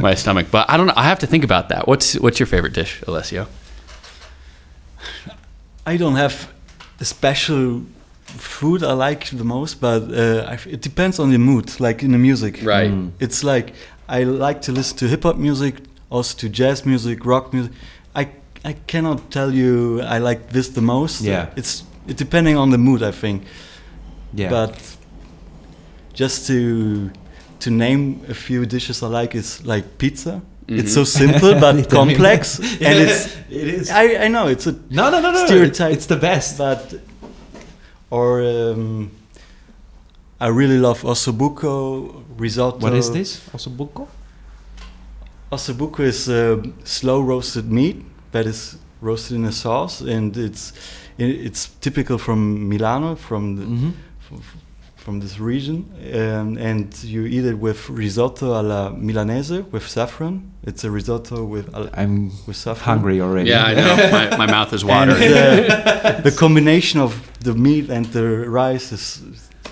[0.00, 0.46] my stomach.
[0.50, 0.94] But I don't know.
[0.96, 1.86] I have to think about that.
[1.86, 3.46] What's what's your favorite dish, Alessio?
[5.86, 6.34] I don't have
[7.00, 7.82] a special
[8.26, 12.18] food i like the most but uh, it depends on the mood like in the
[12.18, 12.90] music Right.
[12.90, 13.10] Mm.
[13.20, 13.72] it's like
[14.08, 15.74] i like to listen to hip-hop music
[16.10, 17.72] also to jazz music rock music
[18.14, 18.26] i
[18.64, 21.46] i cannot tell you i like this the most Yeah.
[21.56, 23.42] it's it depending on the mood i think
[24.34, 24.50] yeah.
[24.50, 24.96] But
[26.12, 27.10] just to
[27.60, 30.40] to name a few dishes I like is like pizza.
[30.68, 33.90] It's so simple but complex, and it's it is.
[33.90, 35.46] I, I know it's a no, no, no, no.
[35.46, 35.92] stereotype.
[35.92, 36.58] It's the best.
[36.58, 36.94] but
[38.10, 39.10] or um,
[40.40, 42.78] I really love ossobuco risotto.
[42.78, 43.40] What is this?
[43.52, 44.08] Ossobuco?
[45.52, 50.72] Ossobuco is uh, slow roasted meat that is roasted in a sauce, and it's
[51.18, 53.90] it's typical from Milano, from the, Mm-hmm.
[54.32, 54.56] f-
[55.06, 55.78] from this region,
[56.14, 60.40] um, and you eat it with risotto alla milanese with saffron.
[60.64, 62.84] It's a risotto with al- I'm with saffron.
[62.98, 63.50] hungry already.
[63.50, 63.94] Yeah, I know.
[64.18, 65.32] my, my mouth is And watering.
[65.32, 67.12] uh, the combination of
[67.48, 68.24] the meat and the
[68.62, 69.22] rice is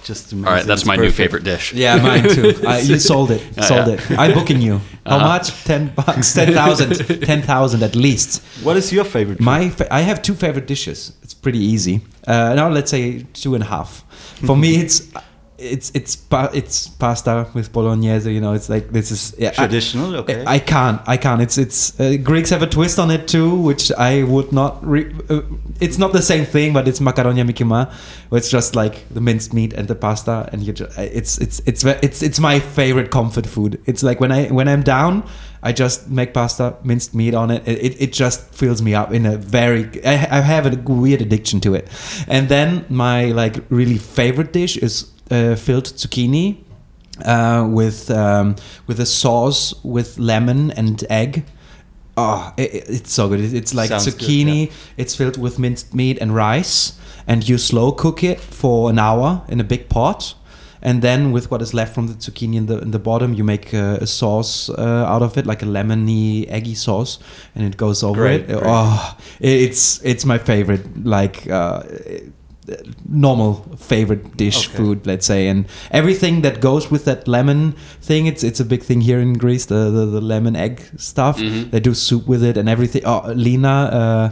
[0.04, 0.46] just amazing.
[0.48, 1.72] All right, that's It's my new favorite dish.
[1.72, 2.54] Yeah, mine too.
[2.66, 3.42] I, you sold it.
[3.58, 3.94] Oh, sold yeah.
[3.94, 4.18] it.
[4.18, 4.80] I'm booking you.
[5.06, 5.28] How Uh-huh.
[5.28, 5.46] much?
[5.64, 6.32] Ten bucks.
[6.34, 6.90] Ten thousand.
[7.30, 8.42] Ten thousand at least.
[8.62, 9.38] What is your favorite?
[9.38, 9.44] food?
[9.44, 11.12] My, fa- I have two favorite dishes.
[11.22, 12.00] It's pretty easy.
[12.26, 14.04] Uh, now let's say two and a half.
[14.46, 15.10] For me, it's
[15.56, 18.32] it's it's pa- it's pasta with bolognese.
[18.32, 20.16] You know, it's like this is yeah, I- traditional.
[20.16, 20.42] Okay.
[20.46, 21.00] I can't.
[21.06, 21.40] I can't.
[21.40, 24.84] It's it's uh, Greeks have a twist on it too, which I would not.
[24.84, 25.42] Re- uh,
[25.80, 27.92] it's not the same thing, but it's makaronia me kima,
[28.30, 30.72] where it's just like the minced meat and the pasta, and you.
[30.72, 33.80] Just, it's it's it's it's it's my favorite comfort food.
[33.86, 35.24] It's like when I when I'm down,
[35.62, 37.66] I just make pasta, minced meat on it.
[37.66, 39.88] It it, it just fills me up in a very.
[40.04, 41.88] I, I have a weird addiction to it,
[42.26, 46.56] and then my like really favorite dish is uh, filled zucchini
[47.24, 48.56] uh, with um,
[48.86, 51.44] with a sauce with lemon and egg.
[52.16, 53.40] Oh, it, it- it's so good.
[53.40, 54.70] It- It's like Sounds good, zucchini.
[54.96, 56.92] It's filled with minced meat and rice,
[57.26, 60.34] and you slow cook it for an hour in a big pot.
[60.86, 63.42] And then, with what is left from the zucchini in the in the bottom, you
[63.42, 67.18] make a, a sauce uh, out of it, like a lemony, eggy sauce,
[67.54, 68.48] and it goes over Great, it.
[68.48, 68.62] great.
[68.66, 70.84] Oh, it- it's it's my favorite.
[71.06, 71.48] Like.
[71.50, 71.82] Uh,
[73.08, 74.76] normal favorite dish Okay.
[74.76, 75.48] food let's say.
[75.48, 79.34] And everything that goes with that lemon thing it's it's a big thing here in
[79.34, 81.38] greece the the, the lemon egg stuff.
[81.38, 81.70] Mhm.
[81.70, 83.02] they do soup with it and everything.
[83.04, 84.28] Oh lena uh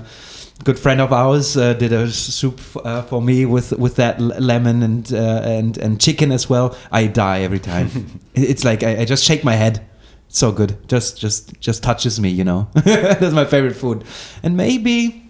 [0.64, 4.28] good friend of ours uh, did a soup uh, for me with with that l-
[4.38, 6.76] lemon and uh, and and chicken as well.
[6.92, 7.88] I die every time.
[8.34, 9.80] It's like I, I just shake my head.
[10.28, 10.76] It's so good.
[10.92, 12.68] Just just just touches me you know.
[12.84, 14.04] That's my favorite food.
[14.42, 15.22] And maybe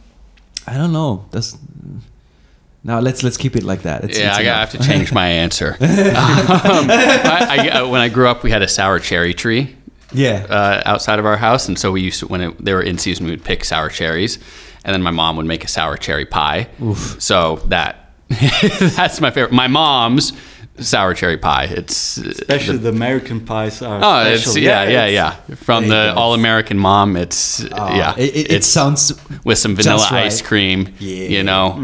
[0.67, 1.25] i don't know.
[1.33, 1.57] That's
[2.85, 4.05] now let's let's keep it like that.
[4.05, 4.73] It's, yeah, it's I, got- I enough.
[4.73, 5.77] have to change my answer.
[5.81, 9.77] um, I, I, uh, when I grew up, we had a sour cherry tree
[10.13, 10.47] yeah.
[10.49, 12.99] uh, outside of our house, and so we used to when it, they were in
[12.99, 14.39] season, we would pick sour cherries,
[14.85, 16.69] and then my mom would make a sour cherry pie.
[17.19, 18.11] So that
[18.97, 19.53] that's my favorite.
[19.53, 20.33] My mom's
[20.79, 21.65] sour cherry pie.
[21.65, 23.99] It's Especially the American pies are.
[24.03, 24.53] Oh, special.
[24.53, 25.13] it's yeah, yeah, it's-
[25.49, 25.55] yeah.
[25.57, 29.13] From the all American mom, it's Ah, yeah, It, it, it sounds
[29.45, 30.25] with some vanilla right.
[30.27, 30.89] ice cream.
[30.99, 31.29] Yeah.
[31.29, 31.79] You know,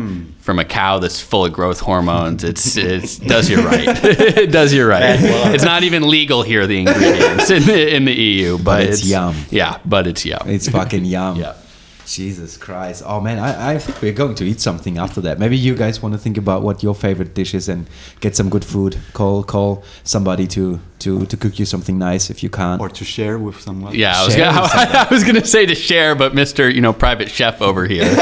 [0.49, 2.43] from a cow that's full of growth hormones.
[2.43, 3.87] It's it does you right.
[4.03, 5.21] it does you right.
[5.55, 6.67] It's not even legal here.
[6.67, 9.37] The ingredients in the in the EU, but, it's yum.
[9.51, 10.41] Yeah, but it's yum.
[10.47, 11.37] it's fucking yum.
[11.43, 11.55] yeah.
[12.07, 13.03] Jesus Christ.
[13.05, 15.39] Oh man, I, I think we're going to eat something after that.
[15.39, 17.87] Maybe you guys want to think about what your favorite dish is and
[18.21, 18.97] get some good food.
[19.13, 22.81] Call call somebody to to, to cook you something nice if you can't.
[22.81, 23.95] Or to share with someone.
[23.95, 26.93] Yeah, I was, gonna, with I, was gonna say to share, but Mister, you know,
[26.93, 28.05] private chef over here,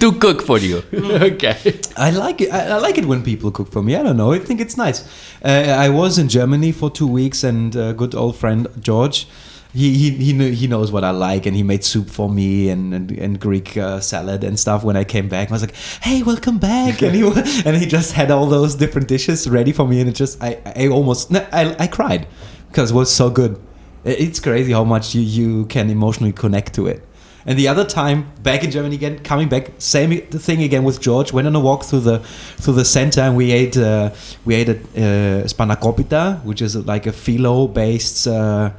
[0.00, 0.82] to cook for you.
[0.92, 1.80] okay.
[1.96, 2.52] I like it.
[2.52, 3.96] I, I like it when people cook for me.
[3.96, 4.32] I don't know.
[4.32, 5.04] I think it's nice.
[5.44, 9.26] Uh, I was in Germany for two weeks, and uh, good old friend George,
[9.72, 12.68] he he he, knew, he knows what I like, and he made soup for me
[12.68, 14.84] and and, and Greek uh, salad and stuff.
[14.84, 17.22] When I came back, I was like, "Hey, welcome back!" and he
[17.66, 20.58] and he just had all those different dishes ready for me, and it just I
[20.76, 22.26] I almost I I cried
[22.68, 23.60] because it was so good.
[24.04, 27.06] It's crazy how much you you can emotionally connect to it.
[27.44, 31.32] And the other time, back in Germany again, coming back, same thing again with George.
[31.32, 34.10] Went on a walk through the through the center, and we ate uh,
[34.44, 38.28] we ate a uh, spanakopita, which is like a phyllo based.
[38.28, 38.70] Uh,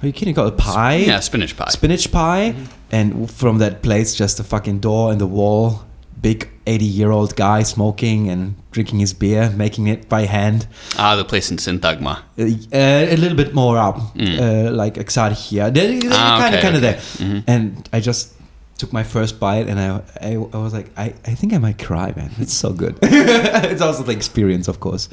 [0.00, 0.34] how you kidding?
[0.34, 0.96] call it pie?
[0.96, 1.68] Yeah, spinach pie.
[1.70, 2.54] spinach pie.
[2.92, 5.82] And from that place, just a fucking door in the wall.
[6.20, 10.66] Big eighty-year-old guy smoking and drinking his beer, making it by hand.
[10.98, 12.18] Ah, the place in Sintagma.
[12.38, 15.72] Uh, a little bit more up, uh, like Exarchia.
[15.72, 16.12] They're, they're Mm.
[16.12, 16.94] Ah, kind of, okay, kind of there.
[17.18, 17.44] Mhm.
[17.46, 18.32] And I just
[18.78, 21.78] took my first bite, and I, I, I was like, I, I think I might
[21.78, 22.30] cry, man.
[22.38, 22.98] It's so good.
[23.02, 25.08] it's also the experience, of course.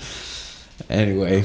[0.89, 1.43] Anyway,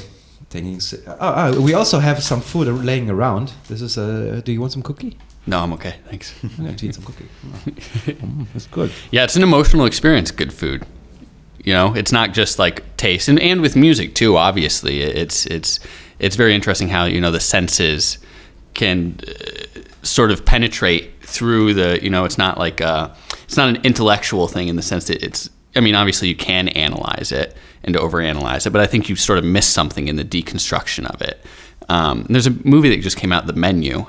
[0.51, 0.81] taking.
[1.07, 3.53] Oh, oh, we also have some food laying around.
[3.69, 4.43] This is a.
[4.43, 5.17] Do you want some cookie?
[5.47, 5.95] No, I'm okay.
[6.09, 6.35] Thanks.
[6.43, 7.29] I'm going to eat some cookie.
[8.09, 8.91] Mm, that's good.
[9.11, 10.31] Yeah, it's an emotional experience.
[10.31, 10.85] Good food.
[11.65, 14.37] You know, it's not just like taste, and and with music too.
[14.37, 15.81] Obviously, it's it's
[16.19, 18.19] it's very interesting how you know the senses
[18.75, 22.03] can uh, sort of penetrate through the.
[22.03, 23.11] You know, it's not like uh
[23.45, 25.51] it's not an intellectual thing in the sense that it's.
[25.77, 29.17] I mean, obviously, you can analyze it and to overanalyze it, but I think you
[29.17, 31.45] sort of miss something in the deconstruction of it.
[31.89, 34.07] Um, there's a movie that just came out, The Menu,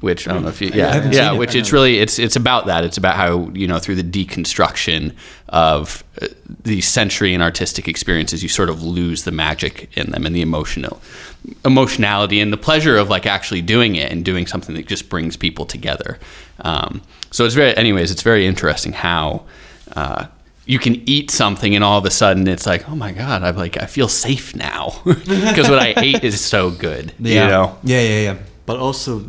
[0.00, 1.38] which I don't know if you, yeah, yeah, it.
[1.38, 2.84] which it's really it's it's about that.
[2.84, 5.14] It's about how you know through the deconstruction
[5.48, 6.26] of uh,
[6.64, 10.42] the sensory and artistic experiences, you sort of lose the magic in them and the
[10.42, 11.00] emotional
[11.64, 15.36] emotionality and the pleasure of like actually doing it and doing something that just brings
[15.36, 16.18] people together.
[16.60, 19.44] Um, so it's very, anyways, it's very interesting how.
[19.94, 20.26] Uh,
[20.66, 23.56] you can eat something and all of a sudden it's like, oh my god, I'm
[23.56, 27.12] like I feel safe now because what I ate is so good.
[27.18, 27.42] Yeah.
[27.44, 28.36] You know, Yeah, yeah, yeah.
[28.66, 29.20] But also,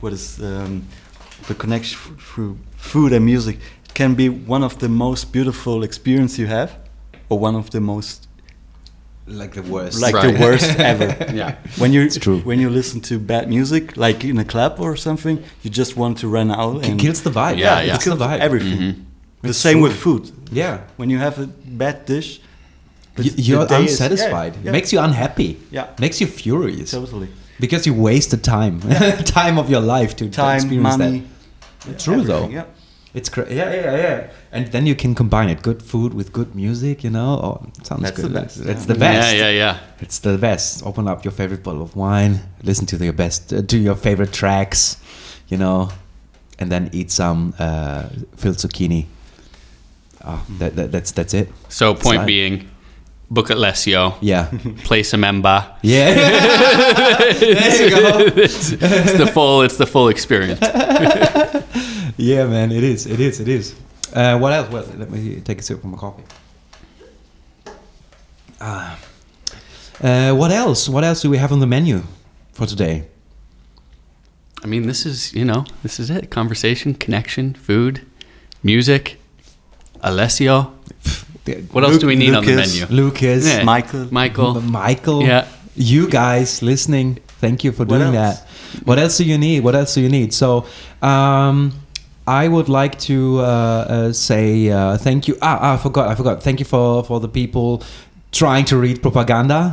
[0.00, 0.82] what is um,
[1.48, 3.56] the connection through food and music?
[3.94, 6.70] Can be one of the most beautiful experience you have,
[7.28, 8.28] or one of the most
[9.26, 10.00] Like the worst.
[10.02, 10.32] like Right.
[10.34, 11.06] the worst ever.
[11.34, 11.54] Yeah.
[11.78, 12.40] When you It's true.
[12.44, 16.18] when you listen to bad music, like in a club or something, you just want
[16.18, 17.56] to run out It and kills the vibe.
[17.58, 17.96] Yeah, it yeah.
[17.98, 18.40] kills the vibe.
[18.40, 18.78] everything.
[18.78, 19.00] Mm-hmm.
[19.44, 19.82] The It's same true.
[19.88, 20.30] with food.
[20.52, 20.78] Yeah.
[20.96, 21.46] When you have a
[21.82, 22.40] bad dish,
[23.14, 24.52] but Y- the You're day is- unsatisfied.
[24.54, 25.50] yeah, yeah, Makes you unhappy.
[25.70, 25.86] Yeah.
[25.98, 26.90] Makes you furious.
[26.90, 27.28] totally
[27.60, 28.80] Because you wasted time,
[29.40, 31.22] time of your life to to time, experience money.
[31.86, 31.98] that.
[32.04, 32.48] True though.
[32.48, 32.64] Yeah.
[33.18, 34.26] It's cra- yeah, yeah, yeah.
[34.52, 37.04] And then you can combine it, good food with good music.
[37.04, 38.30] You know, oh, it sounds That's good.
[38.34, 38.92] the best, That's yeah.
[38.92, 39.36] the best.
[39.36, 39.76] Yeah, yeah, yeah.
[40.04, 40.82] It's the best.
[40.84, 44.32] Open up your favorite bottle of wine, listen to your best, uh, to your favorite
[44.32, 44.96] tracks,
[45.50, 45.90] you know,
[46.58, 48.02] and then eat some uh,
[48.36, 49.04] filled zucchini.
[50.26, 51.50] Oh, that, that, that's that's it.
[51.68, 52.68] So point being,
[53.30, 54.48] book at Lesio, Yeah,
[54.84, 55.66] place a member.
[55.82, 56.14] yeah.
[57.40, 58.18] there you go.
[58.36, 59.62] it's, it's the full.
[59.62, 60.60] It's the full experience.
[62.16, 63.06] Yeah, man, it is.
[63.06, 63.40] It is.
[63.40, 63.74] It is.
[64.12, 64.70] Uh, what else?
[64.70, 66.22] Well, let me take a sip from my coffee.
[68.60, 68.96] Ah.
[70.00, 70.88] Uh, what else?
[70.88, 72.02] What else do we have on the menu
[72.52, 73.08] for today?
[74.62, 76.30] I mean, this is you know, this is it.
[76.30, 78.06] Conversation, connection, food,
[78.62, 79.18] music.
[80.04, 80.70] Alessio.
[81.72, 82.86] What else do we need on the menu?
[82.90, 83.64] Lucas, Yeah.
[83.64, 84.08] Michael.
[84.10, 84.60] Michael.
[84.62, 85.44] Michael, Yeah.
[85.76, 88.38] you guys listening, thank you for What doing else?
[88.38, 88.48] that.
[88.88, 89.62] What else do you need?
[89.64, 90.32] What else do you need?
[90.32, 90.64] So,
[91.02, 91.72] um,
[92.26, 95.36] I would like to uh, uh, say uh, thank you.
[95.42, 96.08] Ah, ah, I forgot.
[96.08, 96.42] I forgot.
[96.42, 97.82] Thank you for for the people
[98.34, 99.72] trying to read propaganda.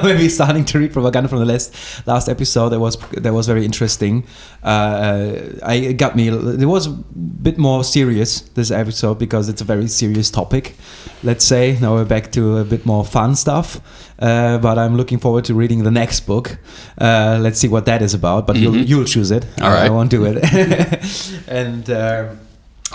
[0.04, 1.72] Maybe starting to read propaganda from the last
[2.06, 2.70] last episode.
[2.70, 4.24] That was that was very interesting.
[4.62, 6.28] Uh, I it got me.
[6.28, 10.74] It was a bit more serious this episode because it's a very serious topic.
[11.22, 13.80] Let's say now we're back to a bit more fun stuff.
[14.18, 16.58] Uh, but I'm looking forward to reading the next book.
[17.00, 18.46] Uh, let's see what that is about.
[18.46, 18.88] But you'll Mhm.
[18.88, 19.46] you'll choose it.
[19.62, 20.38] All I- I won't do it.
[21.48, 21.88] and.
[21.90, 22.38] um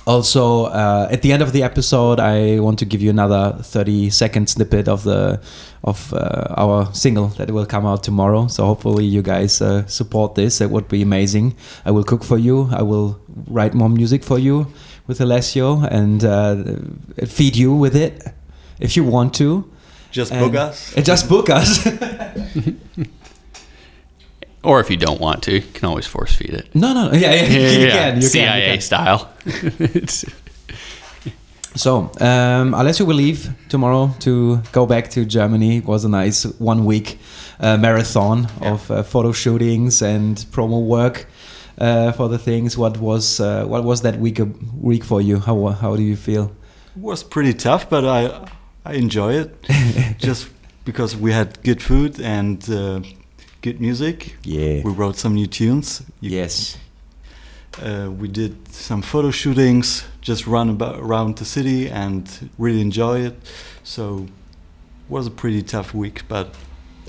[0.06, 4.10] also, uh, at the end of the episode, I want to give you another 30
[4.10, 5.40] second snippet of the
[5.84, 8.48] of uh, our single that will come out tomorrow.
[8.48, 10.58] So hopefully, you guys uh, support this.
[10.60, 11.56] That would be amazing.
[11.86, 12.70] I will cook for you.
[12.72, 14.68] I will write more music for you
[15.08, 16.56] with Alessio and uh,
[17.28, 18.24] feed you with it
[18.80, 19.64] if you want to.
[20.12, 20.94] Just And- book us.
[21.04, 21.88] Just book us.
[24.66, 26.74] Or if you don't want to, you can always force feed it.
[26.74, 27.14] No, no, no.
[27.18, 28.82] yeah, yeah, you can, you CIA can, you can.
[28.82, 29.30] style.
[29.46, 30.26] It's-
[31.78, 35.78] So, um, Alessio will leave tomorrow to go back to Germany.
[35.78, 37.20] It was a nice one week
[37.60, 41.26] uh, marathon of uh, photo shootings and promo work
[41.78, 42.78] uh, for the things.
[42.78, 44.40] What was uh, what was that week
[44.82, 45.40] week for you?
[45.40, 46.46] How how do you feel?
[46.96, 48.48] It was pretty tough, but I
[48.86, 49.50] I enjoy it
[50.18, 50.48] just
[50.86, 53.02] because we had good food and uh,
[53.66, 54.18] good music.
[54.44, 54.82] Yeah.
[54.86, 56.02] We wrote some new tunes.
[56.22, 56.78] You- Yes.
[57.84, 62.24] Uh, we did some photo shootings, just run about around the city and
[62.58, 63.34] really enjoy it.
[63.84, 66.48] So it was a pretty tough week, but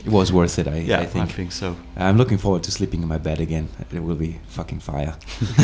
[0.06, 1.52] It was worth it, I, yeah, I think.
[1.52, 1.74] so.
[1.96, 3.68] I'm looking forward to sleeping in my bed again.
[3.94, 5.14] It will be fucking fire.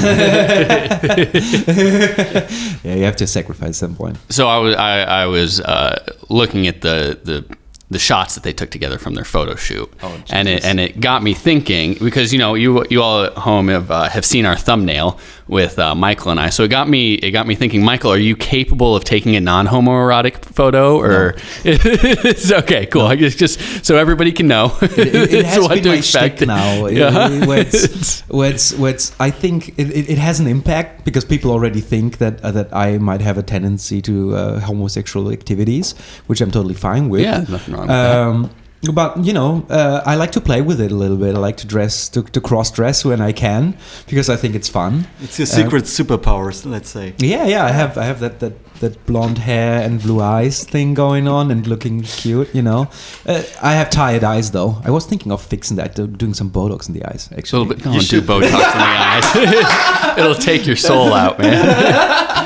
[2.84, 4.16] yeah, you have to sacrifice at some point.
[4.28, 5.95] so I was I, I was uh,
[6.28, 7.45] looking at the the
[7.93, 11.01] the shots that they took together from their photo shoot, Oh, and it and it
[11.01, 14.45] got me thinking because you know you you all at home have uh, have seen
[14.47, 15.18] our thumbnail
[15.49, 17.84] with uh, Michael and I, so it got me it got me thinking.
[17.84, 21.34] Michael, are you capable of taking a non homoerotic photo, or
[21.64, 23.03] it's okay, cool?
[23.07, 25.97] I guess just so everybody can know it, it it's has what been to my
[25.97, 26.86] expect now.
[26.93, 27.28] Yeah.
[27.30, 31.05] it- where it's, where it's, where it's, I think it, it, it has an impact
[31.05, 35.30] because people already think that uh, that I might have a tendency to uh, homosexual
[35.32, 35.95] activities,
[36.26, 37.22] which I'm totally fine with.
[37.22, 38.61] Yeah, nothing wrong with that.
[38.93, 41.37] But you know, uh, I like to play with it a little bit.
[41.37, 43.76] I like to dress, to, to cross dress when I can,
[44.09, 45.07] because I think it's fun.
[45.20, 47.14] It's your Uh, secret superpowers, let's say.
[47.18, 50.95] Yeah, yeah, I have I have that that that blonde hair and blue eyes thing
[50.95, 52.89] going on and looking cute, you know.
[53.24, 54.76] Uh, I have tired eyes though.
[54.85, 57.66] I was thinking of fixing that, doing some Botox in the eyes A actually.
[57.66, 57.85] little bit.
[57.85, 60.16] Don't do Botox in the eyes.
[60.18, 62.18] It'll take your soul out, man.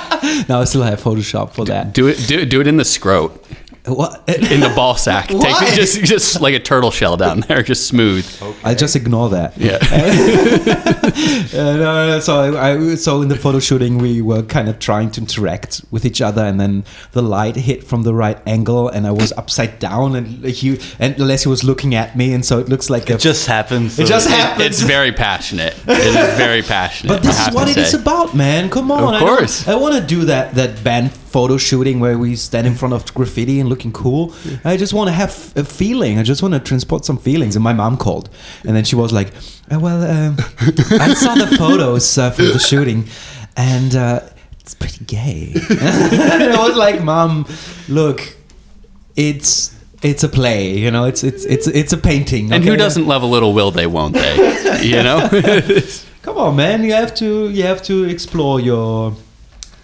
[0.48, 1.92] Now I still have Photoshop for that.
[1.94, 2.18] Do it.
[2.26, 3.30] Do, do it in the scrot,
[3.86, 4.28] What?
[4.28, 5.28] in the ball sack.
[5.28, 5.66] Take Why?
[5.66, 8.26] it just just like a turtle shell down there, just smooth.
[8.64, 9.56] I just ignore that.
[9.56, 9.78] Yeah.
[11.56, 15.10] Uh, no, so I, I so in the photo shooting we were kind of trying
[15.12, 19.06] to interact with each other, and then the light hit from the right angle, and
[19.06, 22.68] I was upside down, and he and Alessio was looking at me, and so it
[22.68, 23.98] looks like a It just happens.
[23.98, 24.64] It just so- happened.
[24.66, 25.74] It's very passionate.
[25.86, 27.08] It is very passionate.
[27.14, 27.98] But this is what to it is say.
[28.00, 28.68] about, man.
[28.68, 29.14] Come on.
[29.14, 29.66] Of I course.
[29.68, 33.12] I, want to do that that band photo shooting where we stand in front of
[33.12, 34.32] graffiti and looking cool.
[34.64, 36.18] I just want to have a feeling.
[36.18, 37.56] I just want to transport some feelings.
[37.56, 38.30] And my mom called,
[38.64, 39.28] and then she was like,
[39.70, 40.36] "Uh, "Well, um,
[41.06, 43.00] I saw the photos uh, from the shooting,
[43.54, 44.20] and uh,
[44.60, 47.44] it's pretty gay." and I was like, "Mom,
[47.88, 48.18] look,
[49.14, 51.04] it's." It's a play, you know.
[51.10, 52.52] It's it's it's it's a painting.
[52.52, 54.34] And who doesn't love a little will they, won't they?
[54.92, 55.18] You know?
[56.22, 56.84] Come on, man!
[56.84, 59.16] You have to you have to explore your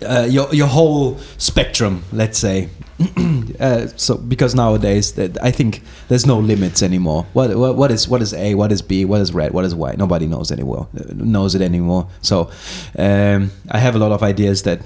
[0.05, 2.05] uh, your your whole spectrum.
[2.13, 2.69] Let's say.
[3.61, 7.27] uh, so because nowadays I think there's no limits anymore.
[7.33, 8.55] What, what what is what is A?
[8.55, 9.05] What is B?
[9.05, 9.53] What is red?
[9.53, 9.99] What is white?
[9.99, 10.87] Nobody knows anymore.
[10.97, 12.07] uh, Knows it anymore.
[12.21, 12.51] So
[12.99, 14.81] um, I have a lot of ideas that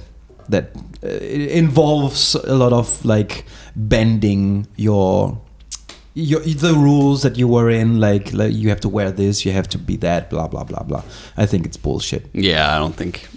[0.49, 0.71] that
[1.05, 3.45] uh, involves a lot of like
[3.75, 5.39] bending your
[6.15, 9.53] your, the rules that you were in, like, like you have to wear this, you
[9.53, 11.03] have to be that, blah blah blah blah.
[11.37, 12.27] I think it's bullshit.
[12.33, 13.29] yeah, I don't think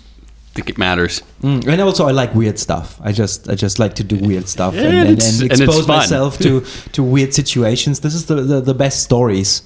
[0.60, 1.22] think it matters.
[1.42, 3.00] Mm, and also, I like weird stuff.
[3.02, 6.38] I just I just like to do weird stuff and, and and, and expose myself
[6.40, 8.02] to to weird situations.
[8.02, 9.64] This is the the, the best stories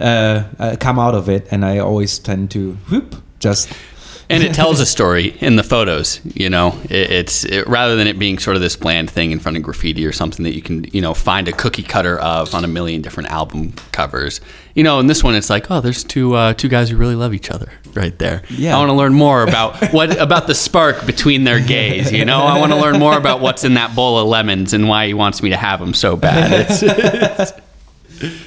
[0.00, 3.72] uh, uh, come out of it, and I always tend to whoop just.
[4.32, 8.06] And it tells a story in the photos you know it, it's it, rather than
[8.06, 10.62] it being sort of this bland thing in front of graffiti or something that you
[10.62, 14.40] can you know find a cookie cutter of on a million different album covers
[14.74, 17.14] you know in this one it's like oh there's two uh, two guys who really
[17.14, 18.74] love each other right there Yeah.
[18.74, 22.10] i want to learn more about what about the spark between their gaze.
[22.10, 24.88] you know i want to learn more about what's in that bowl of lemons and
[24.88, 27.52] why he wants me to have them so bad it's,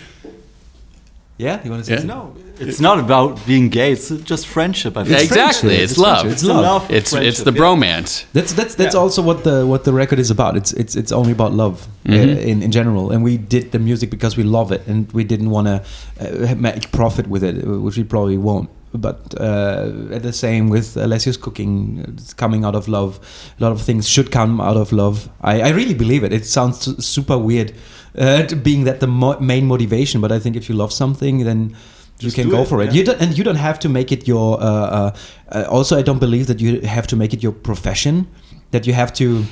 [1.37, 2.05] Yeah, you want to say Yeah.
[2.07, 3.91] No, it's not about being gay.
[3.91, 4.95] It's just friendship.
[4.97, 5.17] I think.
[5.17, 6.83] Yeah, exactly friendship, it's, it's love it's love.
[6.89, 7.59] it's it's Friendship, the yeah.
[7.61, 9.01] bromance That's that's that's Yeah.
[9.01, 10.55] also what the what the record is about.
[10.57, 12.37] It's it's it's only about love uh, Mhm.
[12.51, 15.49] in in general, and we did the music because we love it, and we didn't
[15.49, 15.81] want to
[16.21, 18.69] uh, make profit with it, uh, which we probably won't.
[18.93, 23.19] But uh, the same with Alessio's cooking, it's coming out of love.
[23.59, 25.27] A lot of things should come out of love.
[25.41, 26.31] I, I really believe it.
[26.31, 27.73] It sounds super weird,
[28.17, 30.21] uh, being that the mo- main motivation.
[30.21, 31.75] But I think if you love something, then
[32.19, 32.87] you can go it, for it.
[32.87, 32.91] yeah.
[32.93, 34.61] You don't, and you don't have to make it your.
[34.61, 35.15] Uh, uh,
[35.49, 38.27] uh, also, I don't believe that you have to make it your profession.
[38.71, 39.45] That you have to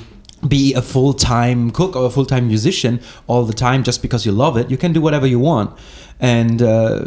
[0.46, 4.26] be a full time cook or a full time musician all the time just because
[4.26, 4.70] you love it.
[4.70, 5.76] You can do whatever you want,
[6.20, 7.06] and uh,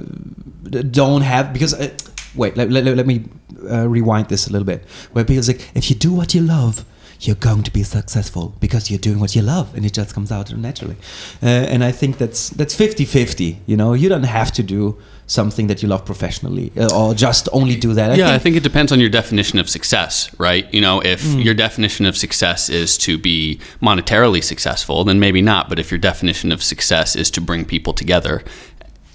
[0.91, 1.73] don't have because.
[1.73, 1.89] Uh,
[2.35, 3.25] wait, let, let, let me
[3.69, 4.85] uh, rewind this a little bit.
[5.11, 6.85] Where because like, if you do what you love,
[7.21, 10.31] you're going to be successful because you're doing what you love and it just comes
[10.31, 10.95] out naturally.
[11.41, 13.93] Uh, and I think that's that's 50-50, you know.
[13.93, 14.97] You don't have to do
[15.27, 18.17] something that you love professionally uh, or just only do that.
[18.17, 20.73] yeah, I think it depends on your definition of success, right?
[20.73, 25.67] You know, if your definition of success is to be monetarily successful, then maybe not.
[25.69, 28.43] But if your definition of success is to bring people together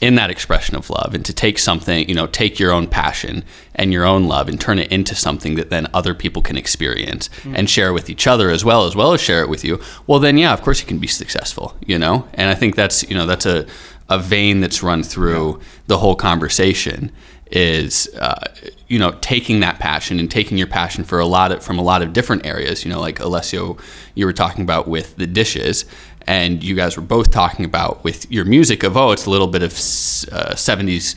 [0.03, 3.45] in that expression of love and to take something, you know, take your own passion
[3.77, 7.31] and your own love and turn it into something that then other people can experience
[7.55, 10.19] and share with each other as well as well as share it with you, well
[10.19, 12.27] then yeah, of course you can be successful, you know?
[12.35, 13.65] And I think that's, you know, that's a
[14.09, 17.11] a vein that's run through the whole conversation
[17.53, 18.45] is uh,
[18.89, 21.83] you know taking that passion and taking your passion for a lot of from a
[21.83, 23.77] lot of different areas you know like Alessio
[24.15, 25.85] you were talking about with the dishes
[26.27, 29.49] and you guys were both talking about with your music of oh it's a little
[29.49, 31.15] bit of uh, 70s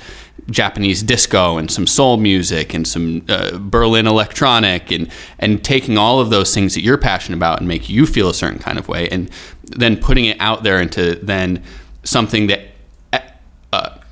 [0.49, 5.09] Japanese disco and some soul music and some uh, Berlin electronic and
[5.39, 8.33] and taking all of those things that you're passionate about and make you feel a
[8.33, 9.29] certain kind of way and
[9.63, 11.63] then putting it out there into then
[12.03, 12.74] something that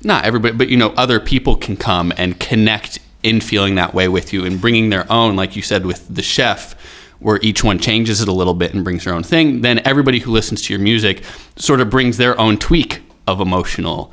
[0.04, 4.08] not everybody, but you know, other people can come and connect in feeling that way
[4.08, 6.74] with you and bringing their own, like you said with the chef,
[7.18, 9.62] where each one changes it a little bit and brings their own thing.
[9.62, 11.22] Then everybody who listens to your music
[11.56, 14.12] sort of brings their own tweak of emotional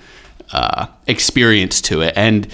[0.54, 2.14] uh, experience to it.
[2.16, 2.48] And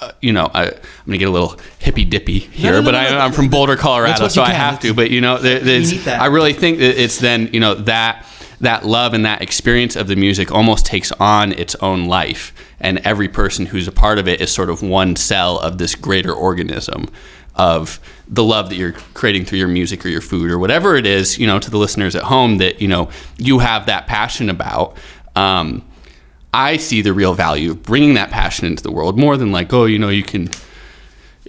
[0.00, 0.72] uh, you know, I, I'm
[1.06, 3.18] gonna get a little hippy dippy here, no, no, but no, I, no.
[3.18, 4.94] I'm from Boulder, Colorado, so I have to.
[4.94, 6.20] But you know, there, there's, need that.
[6.20, 8.26] I really think that it's then you know that
[8.60, 12.98] that love and that experience of the music almost takes on its own life, and
[12.98, 16.32] every person who's a part of it is sort of one cell of this greater
[16.32, 17.08] organism
[17.56, 21.06] of the love that you're creating through your music or your food or whatever it
[21.06, 21.38] is.
[21.38, 24.96] You know, to the listeners at home that you know you have that passion about.
[25.36, 25.84] Um,
[26.52, 29.72] I see the real value of bringing that passion into the world more than like,
[29.72, 30.48] oh, you know, you can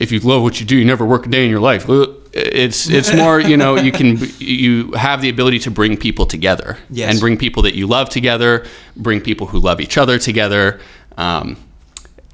[0.01, 1.85] if you love what you do, you never work a day in your life.
[2.33, 6.77] It's it's more you know you can you have the ability to bring people together
[6.89, 7.11] Yes.
[7.11, 8.65] and bring people that you love together,
[8.97, 10.79] bring people who love each other together,
[11.17, 11.55] um,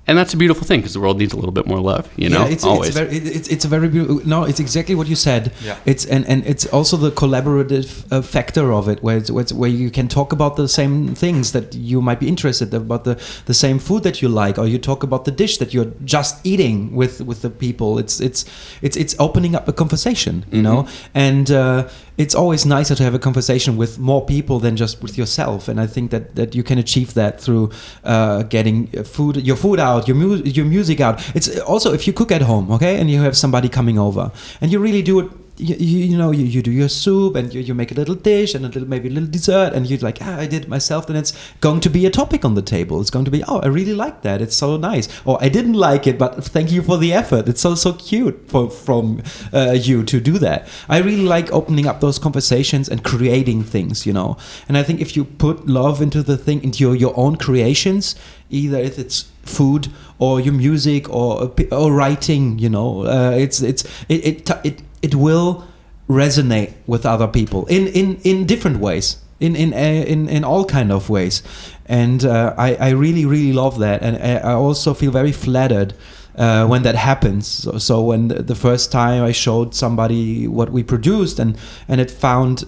[0.08, 2.10] and that's a beautiful thing because the world needs a little bit more love.
[2.16, 2.90] You know, yeah, it's, always.
[2.90, 4.26] It's, very, it's, it's a very beautiful.
[4.26, 5.52] No, it's exactly what you said.
[5.62, 5.78] Yeah.
[5.86, 9.52] It's and, and it's also the collaborative uh, factor of it, where it's, where, it's,
[9.52, 13.22] where you can talk about the same things that you might be interested about the
[13.46, 16.46] the same food that you like, or you talk about the dish that you're just
[16.46, 18.00] eating with with the people.
[18.00, 18.46] It's it's
[18.82, 21.52] it's it's opening up a conversation, you know, and.
[21.52, 25.68] Uh, it's always nicer to have a conversation with more people than just with yourself,
[25.68, 27.70] and I think that, that you can achieve that through
[28.04, 31.22] uh, getting uh, food, your food out, your mu- your music out.
[31.36, 34.72] It's also if you cook at home, okay, and you have somebody coming over, and
[34.72, 35.32] you really do it.
[35.60, 38.54] You, you, know you, you do your soup and you, you make a little dish
[38.54, 41.08] and a little maybe a little dessert and you're like ah I did it myself
[41.08, 43.02] then it's going to be a topic on the table.
[43.02, 44.42] It's going to be oh I really like that.
[44.42, 45.08] It's so nice.
[45.26, 47.48] Or I didn't like it but thank you for the effort.
[47.48, 50.68] It's so so cute for, from uh, you to do that.
[50.90, 54.38] I really like opening up those conversations and creating things you know?
[54.68, 58.16] And I think if you put love into the thing into your, your own creations
[58.50, 59.88] either if it's food
[60.20, 65.16] or your music or or writing you know uh, it's it's it, it it it
[65.16, 65.66] will
[66.10, 70.66] resonate with other people in in in different ways in in uh, in in all
[70.66, 71.44] kind of ways.
[71.86, 74.02] And uh, I I really really love that.
[74.02, 75.94] And I I also feel very flattered
[76.36, 77.48] uh, when that happens.
[77.48, 82.02] So, so when the, the first time I showed somebody what we produced and and
[82.02, 82.66] it found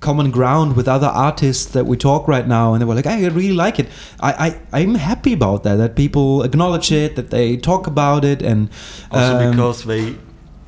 [0.00, 3.26] common ground with other artists that we talk right now and they were like i
[3.26, 3.88] really like it.
[4.20, 4.30] I,
[4.72, 8.70] I i'm happy about that that people acknowledge it that they talk about it and
[9.10, 10.14] Also um, because they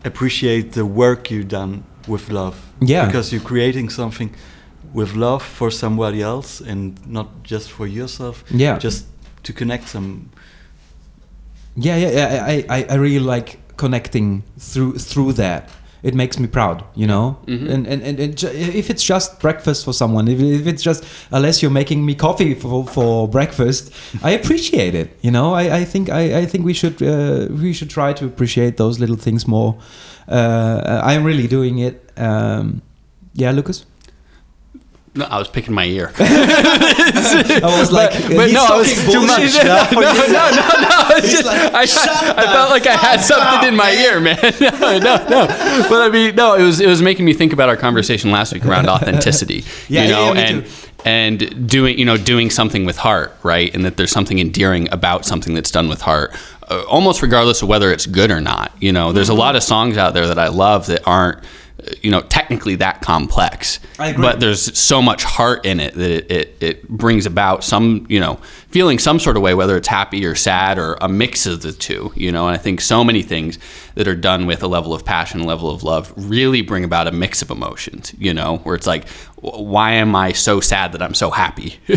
[0.04, 2.54] appreciate the work you've done with love.
[2.80, 3.06] Yeah.
[3.06, 4.34] Because you're creating something
[4.92, 8.44] with love for somebody else and not just for yourself.
[8.50, 8.78] Yeah.
[8.78, 9.06] Just
[9.42, 10.30] to connect some.
[11.76, 15.70] yeah yeah, yeah I, I i really like connecting through through that
[16.02, 17.36] it makes me proud you know?
[17.46, 17.70] Mhm.
[17.70, 21.62] and, and, and, and if it's just breakfast for someone if, if it's just unless
[21.62, 23.92] you're making me coffee for, for breakfast
[24.22, 25.54] i appreciate it you know?
[25.54, 28.98] I, I think I, I think we should uh, we should try to appreciate those
[29.00, 29.76] little things more.
[30.28, 32.82] Uh, i'm really doing it um,
[33.34, 33.84] yeah lucas
[35.12, 36.12] no, I was picking my ear.
[36.18, 39.40] i was like but, but no, I was too much.
[39.64, 41.20] No, no, no, no, no.
[41.20, 44.38] Just, like, I, "Shut I felt like I had something in my man." ear, man.
[44.60, 45.46] No, no, no.
[45.88, 46.54] But I mean, no.
[46.54, 49.64] It was it was making me think about our conversation last week around authenticity.
[49.88, 50.88] Yeah, you know, yeah, and too.
[51.04, 53.74] and doing you know doing something with heart, right?
[53.74, 56.36] And that there's something endearing about something that's done with heart.
[56.68, 59.62] Uh, almost regardless of whether it's good or not, you know, there's a lot of
[59.64, 61.42] songs out there that I love that aren't
[62.02, 63.80] you know technically that complex.
[63.98, 64.22] I agree.
[64.22, 68.20] but there's so much heart in it that it, it, it brings about some you
[68.20, 68.36] know
[68.68, 71.72] feeling some sort of way whether it's happy or sad or a mix of the
[71.72, 72.46] two you know?
[72.46, 73.58] And i think so many things
[73.94, 77.06] that are done with a level of passion a level of love really bring about
[77.06, 78.58] a mix of emotions you know?
[78.58, 79.08] Where it's like
[79.40, 81.78] why am i so sad that i'm so happy?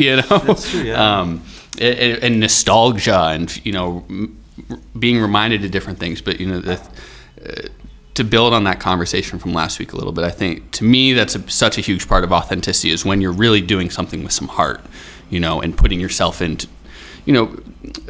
[0.00, 0.54] You know?
[0.54, 1.20] True, yeah.
[1.20, 1.42] um,
[1.80, 4.04] and, and nostalgia and you know
[4.98, 6.20] being reminded of different things.
[6.20, 6.80] But you know the,
[7.44, 7.68] uh,
[8.14, 11.12] to build on that conversation from last week a little bit i think to me
[11.12, 14.32] that's a, such a huge part of authenticity is when you're really doing something with
[14.32, 14.80] some heart
[15.30, 16.66] you know and putting yourself into
[17.24, 17.56] you know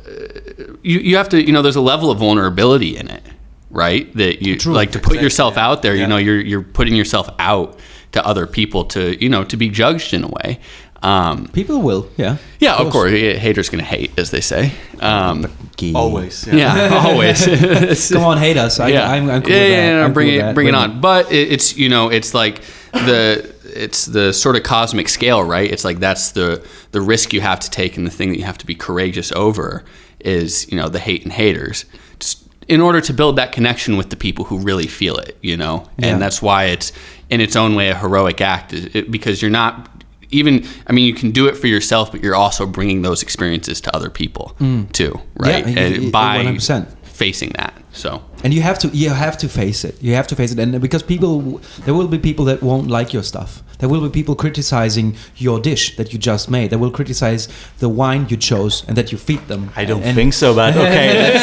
[0.06, 3.22] uh, you, you have to you know there's a level of vulnerability in it
[3.70, 4.72] right that you True.
[4.72, 5.66] like to put Exactly, yourself yeah.
[5.68, 7.78] out there you know you're you're putting yourself out
[8.12, 10.58] to other people to you know to be judged in a way
[11.02, 12.36] um, People will, yeah.
[12.58, 13.12] yeah, of course.
[13.12, 14.72] Yeah, haters gonna hate, as they say.
[15.00, 15.50] Um,
[15.94, 16.46] Always.
[16.46, 16.54] Yeah.
[16.88, 18.08] yeah, always.
[18.12, 18.78] Come on, hate us.
[18.80, 19.96] I, yeah, I'm, I'm cool yeah, with yeah, that.
[19.98, 21.00] no, I'm bring cool it, bring it on.
[21.00, 22.62] But it, it's you know, it's like
[22.92, 25.70] the it's the sort of cosmic scale, right?
[25.70, 28.44] It's like that's the the risk you have to take, and the thing that you
[28.44, 29.84] have to be courageous over
[30.20, 31.84] is you know the hate and haters.
[32.18, 35.56] Just in order to build that connection with the people who really feel it, you
[35.56, 36.08] know, Yeah.
[36.08, 36.92] and that's why it's
[37.28, 39.99] in its own way a heroic act, it, because you're not
[40.30, 40.66] even.
[40.86, 43.96] I mean, you can do it for yourself, but you're also bringing those experiences to
[43.96, 44.56] other people
[44.92, 45.64] too, right?
[45.64, 45.74] Mm.
[45.74, 46.86] Yeah, and by 100%.
[47.04, 48.22] facing that, so.
[48.44, 50.80] and you have to you have to face it you have to face it and
[50.80, 54.34] because people there will be people that won't like your stuff there will be people
[54.34, 58.96] criticizing your dish that you just made they will criticize the wine you chose and
[58.96, 61.36] that you feed them I don't and, think so, but okay.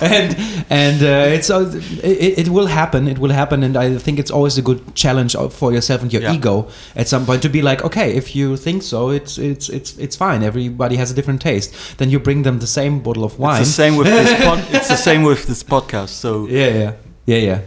[0.00, 0.36] and
[0.70, 1.70] and uh, it's uh,
[2.02, 5.34] it, it will happen it will happen and i think it's always a good challenge
[5.50, 6.34] for yourself and your Yeah.
[6.34, 9.96] ego at some point to be like okay if you think so it's it's it's
[9.98, 13.38] it's fine everybody has a different taste then you bring them the same bottle of
[13.38, 14.44] wine It's the same with this.
[14.44, 16.10] Pod- it's the same with this podcast.
[16.24, 16.92] So yeah yeah
[17.26, 17.60] yeah yeah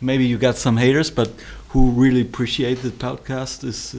[0.00, 1.30] maybe you got some haters, but
[1.76, 3.96] who really appreciate the podcast is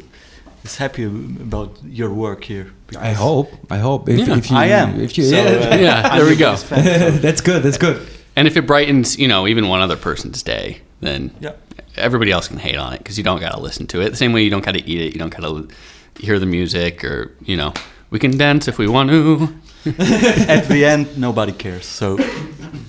[0.64, 1.04] is happy
[1.48, 1.70] about
[2.00, 2.66] your work here.
[3.10, 3.50] I hope.
[3.70, 4.10] I hope.
[4.10, 5.00] If, Yeah, if you, I am.
[5.00, 6.52] If you, So, yeah, uh, Yeah, there we go.
[6.52, 7.62] biggest fan, so- that's good.
[7.64, 7.98] That's good.
[8.36, 11.54] And if it brightens, you know, even one other person's day, then Yeah.
[11.96, 14.10] everybody else can hate on it because you don't got to listen to it.
[14.10, 15.68] The same way you don't got to eat it, you don't got to
[16.26, 17.72] hear the music, or you know,
[18.12, 19.48] we can dance if we want to.
[20.56, 21.86] At the end, nobody cares.
[21.86, 22.18] So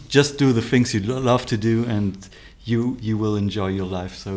[0.08, 1.00] just do the things you
[1.32, 2.16] love to do, and
[2.70, 4.14] you you will enjoy your life.
[4.14, 4.32] So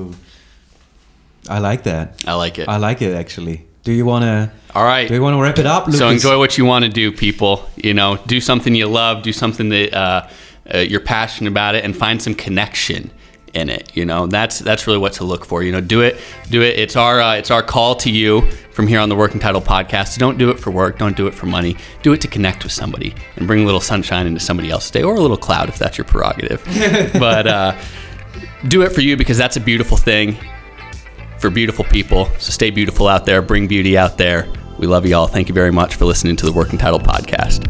[1.50, 2.24] I like that.
[2.28, 2.68] I like it.
[2.68, 3.66] I like it actually.
[3.84, 4.52] Do you wanna?
[4.76, 5.08] All right.
[5.08, 5.88] Do you wanna wrap it up?
[5.88, 6.00] Lucas?
[6.00, 7.68] So enjoy what you want to do, people.
[7.76, 10.28] You know, do something you love, do something that uh,
[10.74, 13.12] uh, you're passionate about it, and find some connection
[13.54, 13.96] in it.
[13.98, 15.64] You know, that's that's really what to look for.
[15.64, 16.20] You know, do it,
[16.50, 16.78] do it.
[16.78, 20.20] It's our uh, it's our call to you from here on the Working Title Podcast.
[20.20, 21.00] Don't do it for work.
[21.00, 21.76] Don't do it for money.
[22.04, 25.02] Do it to connect with somebody and bring a little sunshine into somebody else's day,
[25.02, 26.64] or a little cloud if that's your prerogative.
[27.20, 27.76] but uh,
[28.68, 30.38] do it for you because that's a beautiful thing
[31.42, 32.28] for beautiful people.
[32.38, 34.48] So stay beautiful out there, bring beauty out there.
[34.78, 35.28] We love you all.
[35.28, 37.68] Thank you very much for listening to the Working Title podcast.